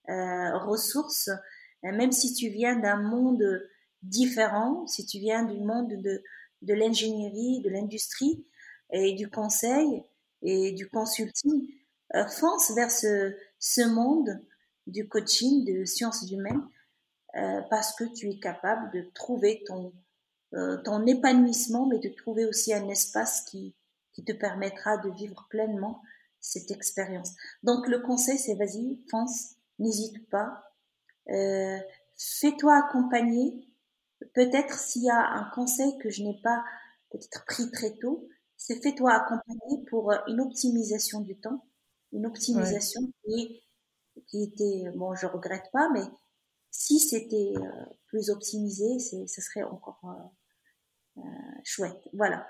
euh, 0.09 0.59
ressources, 0.59 1.29
euh, 1.85 1.93
même 1.93 2.13
si 2.13 2.35
tu 2.35 2.49
viens 2.49 2.77
d'un 2.77 3.01
monde 3.01 3.45
différent, 4.03 4.87
si 4.87 5.07
tu 5.07 5.19
viens 5.19 5.45
du 5.45 5.61
monde 5.61 5.89
de, 5.89 6.23
de 6.63 6.75
l'ingénierie, 6.75 7.61
de 7.61 7.71
l'industrie 7.71 8.45
et 8.91 9.15
du 9.15 9.31
conseil 9.31 10.03
et 10.43 10.73
du 10.73 10.89
consulting, 10.89 11.69
euh, 12.15 12.27
fonce 12.27 12.73
vers 12.75 12.91
ce, 12.91 13.35
ce 13.59 13.83
monde 13.83 14.45
du 14.87 15.09
coaching, 15.09 15.65
de 15.65 15.85
sciences 15.85 16.31
humaines, 16.31 16.63
euh, 17.37 17.61
parce 17.69 17.95
que 17.95 18.05
tu 18.05 18.31
es 18.31 18.39
capable 18.39 18.91
de 18.93 19.11
trouver 19.15 19.63
ton, 19.67 19.93
euh, 20.55 20.79
ton 20.79 21.05
épanouissement, 21.07 21.87
mais 21.87 21.99
de 21.99 22.09
trouver 22.09 22.47
aussi 22.47 22.73
un 22.73 22.89
espace 22.89 23.43
qui, 23.43 23.75
qui 24.13 24.25
te 24.25 24.33
permettra 24.33 24.97
de 24.99 25.11
vivre 25.11 25.47
pleinement 25.51 26.01
cette 26.41 26.71
expérience. 26.71 27.33
Donc 27.63 27.89
le 27.89 28.01
conseil, 28.01 28.39
c'est 28.39 28.55
vas-y, 28.55 28.99
fonce, 29.11 29.57
n'hésite 29.79 30.29
pas, 30.31 30.63
euh, 31.31 31.79
fais-toi 32.17 32.75
accompagner. 32.87 33.69
Peut-être 34.33 34.79
s'il 34.79 35.05
y 35.05 35.11
a 35.11 35.21
un 35.21 35.51
conseil 35.51 35.99
que 35.99 36.09
je 36.09 36.23
n'ai 36.23 36.41
pas 36.43 36.65
peut-être 37.11 37.45
pris 37.45 37.71
très 37.71 37.97
tôt, 37.99 38.29
c'est 38.57 38.83
fais-toi 38.83 39.13
accompagner 39.13 39.85
pour 39.91 40.13
une 40.27 40.41
optimisation 40.41 41.21
du 41.21 41.39
temps, 41.39 41.67
une 42.13 42.25
optimisation 42.25 43.03
qui, 43.25 43.63
qui 44.27 44.45
était, 44.45 44.91
bon, 44.95 45.15
je 45.15 45.27
regrette 45.27 45.71
pas, 45.73 45.91
mais 45.93 46.05
si 46.79 46.99
c'était 46.99 47.55
euh, 47.57 47.85
plus 48.09 48.29
optimisé, 48.31 48.99
ce 48.99 49.41
serait 49.41 49.63
encore 49.63 50.01
euh, 50.05 51.21
euh, 51.21 51.61
chouette. 51.65 52.01
Voilà. 52.13 52.47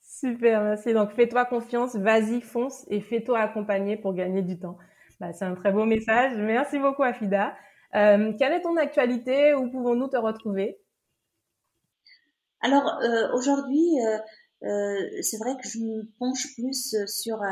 Super, 0.00 0.62
merci. 0.62 0.92
Donc, 0.94 1.10
fais-toi 1.12 1.44
confiance, 1.44 1.96
vas-y, 1.96 2.40
fonce 2.40 2.86
et 2.88 3.00
fais-toi 3.00 3.40
accompagner 3.40 3.96
pour 3.96 4.14
gagner 4.14 4.42
du 4.42 4.58
temps. 4.58 4.78
Bah, 5.18 5.32
c'est 5.32 5.44
un 5.44 5.54
très 5.54 5.72
beau 5.72 5.84
message. 5.84 6.36
Merci 6.36 6.78
beaucoup, 6.78 7.02
Afida. 7.02 7.56
Euh, 7.94 8.32
quelle 8.38 8.52
est 8.52 8.62
ton 8.62 8.76
actualité? 8.76 9.54
Où 9.54 9.70
pouvons-nous 9.70 10.08
te 10.08 10.16
retrouver? 10.16 10.78
Alors, 12.60 12.98
aujourd'hui, 13.34 13.98
c'est 14.62 15.36
vrai 15.36 15.54
que 15.60 15.68
je 15.68 15.78
me 15.80 16.08
penche 16.18 16.54
plus 16.54 16.96
sur 17.06 17.42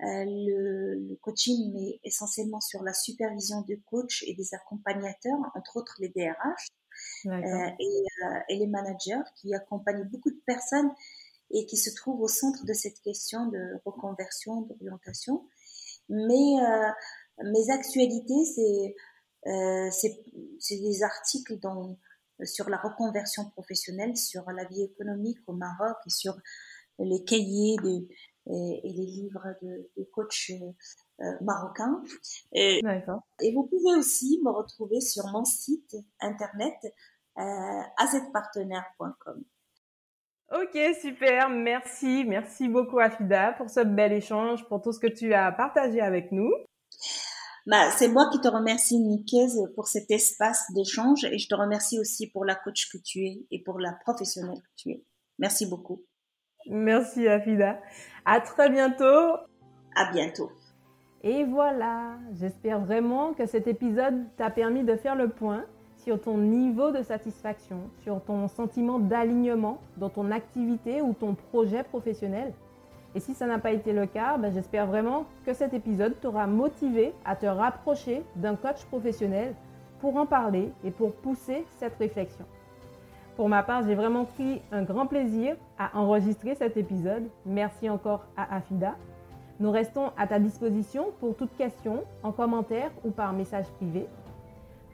le, 0.00 0.94
le, 0.94 1.16
coaching, 1.16 1.72
mais 1.74 2.00
essentiellement 2.04 2.60
sur 2.60 2.82
la 2.82 2.94
supervision 2.94 3.62
de 3.62 3.76
coachs 3.86 4.22
et 4.26 4.34
des 4.34 4.54
accompagnateurs, 4.54 5.38
entre 5.54 5.76
autres 5.76 5.96
les 5.98 6.08
DRH 6.08 6.68
et, 7.26 8.04
et 8.48 8.56
les 8.56 8.66
managers 8.66 9.22
qui 9.36 9.54
accompagnent 9.54 10.04
beaucoup 10.04 10.30
de 10.30 10.40
personnes 10.46 10.90
et 11.50 11.66
qui 11.66 11.76
se 11.76 11.94
trouve 11.94 12.20
au 12.20 12.28
centre 12.28 12.64
de 12.64 12.72
cette 12.72 13.00
question 13.00 13.46
de 13.46 13.80
reconversion, 13.84 14.62
d'orientation. 14.62 15.46
Mais 16.08 16.60
euh, 16.60 16.90
mes 17.44 17.70
actualités, 17.70 18.44
c'est 18.44 18.94
euh, 19.46 19.88
c'est 19.90 20.76
des 20.76 21.02
articles 21.02 21.58
dans, 21.60 21.96
sur 22.44 22.68
la 22.68 22.76
reconversion 22.76 23.48
professionnelle, 23.50 24.16
sur 24.16 24.50
la 24.50 24.64
vie 24.64 24.82
économique 24.82 25.38
au 25.46 25.52
Maroc 25.52 25.96
et 26.06 26.10
sur 26.10 26.36
les 26.98 27.22
cahiers 27.24 27.76
de, 27.76 28.08
et, 28.48 28.80
et 28.84 28.92
les 28.92 29.06
livres 29.06 29.44
de, 29.62 29.90
de 29.96 30.04
coachs 30.12 30.50
euh, 30.50 31.24
marocains. 31.40 32.02
Et, 32.52 32.80
et, 32.80 33.54
vous 33.54 33.64
pouvez 33.64 33.98
aussi 33.98 34.40
me 34.44 34.50
retrouver 34.50 35.00
sur 35.00 35.26
mon 35.28 35.44
site 35.44 35.96
internet 36.20 36.76
euh, 37.38 37.42
azetpartenaire.com. 37.98 39.44
Ok, 40.50 40.78
super. 41.00 41.50
Merci. 41.50 42.24
Merci 42.26 42.68
beaucoup, 42.68 42.98
Afida, 42.98 43.52
pour 43.52 43.68
ce 43.68 43.80
bel 43.80 44.12
échange, 44.12 44.66
pour 44.68 44.80
tout 44.80 44.92
ce 44.92 44.98
que 44.98 45.06
tu 45.06 45.34
as 45.34 45.52
partagé 45.52 46.00
avec 46.00 46.32
nous. 46.32 46.50
Bah, 47.66 47.90
c'est 47.90 48.08
moi 48.08 48.30
qui 48.32 48.40
te 48.40 48.48
remercie, 48.48 48.98
Nicaise, 48.98 49.60
pour 49.74 49.88
cet 49.88 50.10
espace 50.10 50.64
d'échange 50.74 51.24
et 51.24 51.38
je 51.38 51.48
te 51.48 51.54
remercie 51.54 51.98
aussi 51.98 52.30
pour 52.30 52.46
la 52.46 52.54
coach 52.54 52.88
que 52.90 52.96
tu 52.96 53.26
es 53.26 53.46
et 53.50 53.62
pour 53.62 53.78
la 53.78 53.92
professionnelle 53.92 54.62
que 54.62 54.74
tu 54.76 54.90
es. 54.90 55.04
Merci 55.38 55.66
beaucoup. 55.66 56.02
Merci, 56.68 57.26
Afida. 57.26 57.78
À 58.24 58.40
très 58.40 58.68
bientôt. 58.68 59.36
À 59.96 60.12
bientôt. 60.12 60.50
Et 61.22 61.44
voilà, 61.44 62.16
j'espère 62.34 62.80
vraiment 62.80 63.32
que 63.32 63.46
cet 63.46 63.66
épisode 63.66 64.24
t'a 64.36 64.50
permis 64.50 64.84
de 64.84 64.94
faire 64.94 65.16
le 65.16 65.28
point 65.28 65.64
sur 65.96 66.20
ton 66.20 66.38
niveau 66.38 66.92
de 66.92 67.02
satisfaction, 67.02 67.90
sur 68.02 68.22
ton 68.22 68.46
sentiment 68.48 68.98
d'alignement 68.98 69.78
dans 69.96 70.10
ton 70.10 70.30
activité 70.30 71.02
ou 71.02 71.12
ton 71.14 71.34
projet 71.34 71.82
professionnel. 71.82 72.52
Et 73.14 73.20
si 73.20 73.34
ça 73.34 73.46
n'a 73.46 73.58
pas 73.58 73.72
été 73.72 73.92
le 73.92 74.06
cas, 74.06 74.36
ben 74.36 74.52
j'espère 74.52 74.86
vraiment 74.86 75.24
que 75.44 75.54
cet 75.54 75.74
épisode 75.74 76.20
t'aura 76.20 76.46
motivé 76.46 77.12
à 77.24 77.34
te 77.34 77.46
rapprocher 77.46 78.22
d'un 78.36 78.54
coach 78.54 78.84
professionnel 78.84 79.54
pour 80.00 80.16
en 80.16 80.26
parler 80.26 80.70
et 80.84 80.90
pour 80.90 81.14
pousser 81.14 81.64
cette 81.78 81.96
réflexion. 81.96 82.44
Pour 83.38 83.48
ma 83.48 83.62
part, 83.62 83.84
j'ai 83.86 83.94
vraiment 83.94 84.24
pris 84.24 84.60
un 84.72 84.82
grand 84.82 85.06
plaisir 85.06 85.54
à 85.78 85.96
enregistrer 85.96 86.56
cet 86.56 86.76
épisode. 86.76 87.22
Merci 87.46 87.88
encore 87.88 88.26
à 88.36 88.56
Afida. 88.56 88.96
Nous 89.60 89.70
restons 89.70 90.10
à 90.16 90.26
ta 90.26 90.40
disposition 90.40 91.12
pour 91.20 91.36
toute 91.36 91.56
question, 91.56 92.02
en 92.24 92.32
commentaire 92.32 92.90
ou 93.04 93.12
par 93.12 93.32
message 93.32 93.66
privé. 93.76 94.08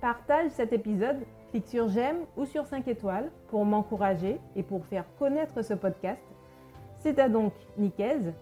Partage 0.02 0.50
cet 0.50 0.74
épisode, 0.74 1.16
clique 1.52 1.66
sur 1.66 1.88
j'aime 1.88 2.18
ou 2.36 2.44
sur 2.44 2.66
5 2.66 2.86
étoiles 2.86 3.30
pour 3.48 3.64
m'encourager 3.64 4.38
et 4.56 4.62
pour 4.62 4.84
faire 4.84 5.06
connaître 5.18 5.62
ce 5.62 5.72
podcast 5.72 6.20
à 7.16 7.28
donc 7.30 7.54
Nicaise. 7.78 8.34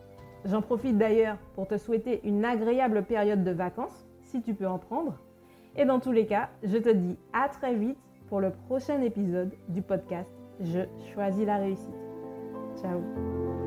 J'en 0.45 0.63
profite 0.63 0.99
d'ailleurs 0.99 1.37
pour 1.55 1.69
te 1.69 1.77
souhaiter 1.79 2.21
une 2.25 2.45
agréable 2.45 3.05
période 3.05 3.45
de 3.45 3.53
vacances, 3.53 4.05
si 4.25 4.43
tu 4.43 4.53
peux 4.53 4.67
en 4.67 4.79
prendre. 4.79 5.15
Et 5.77 5.85
dans 5.85 6.01
tous 6.01 6.13
les 6.13 6.27
cas, 6.27 6.49
je 6.65 6.79
te 6.79 6.89
dis 6.89 7.17
à 7.33 7.49
très 7.49 7.77
vite 7.77 7.99
pour 8.33 8.41
le 8.41 8.51
prochain 8.51 9.03
épisode 9.03 9.51
du 9.69 9.83
podcast 9.83 10.31
Je 10.59 10.81
choisis 11.13 11.45
la 11.45 11.59
réussite. 11.59 12.01
Ciao 12.81 13.62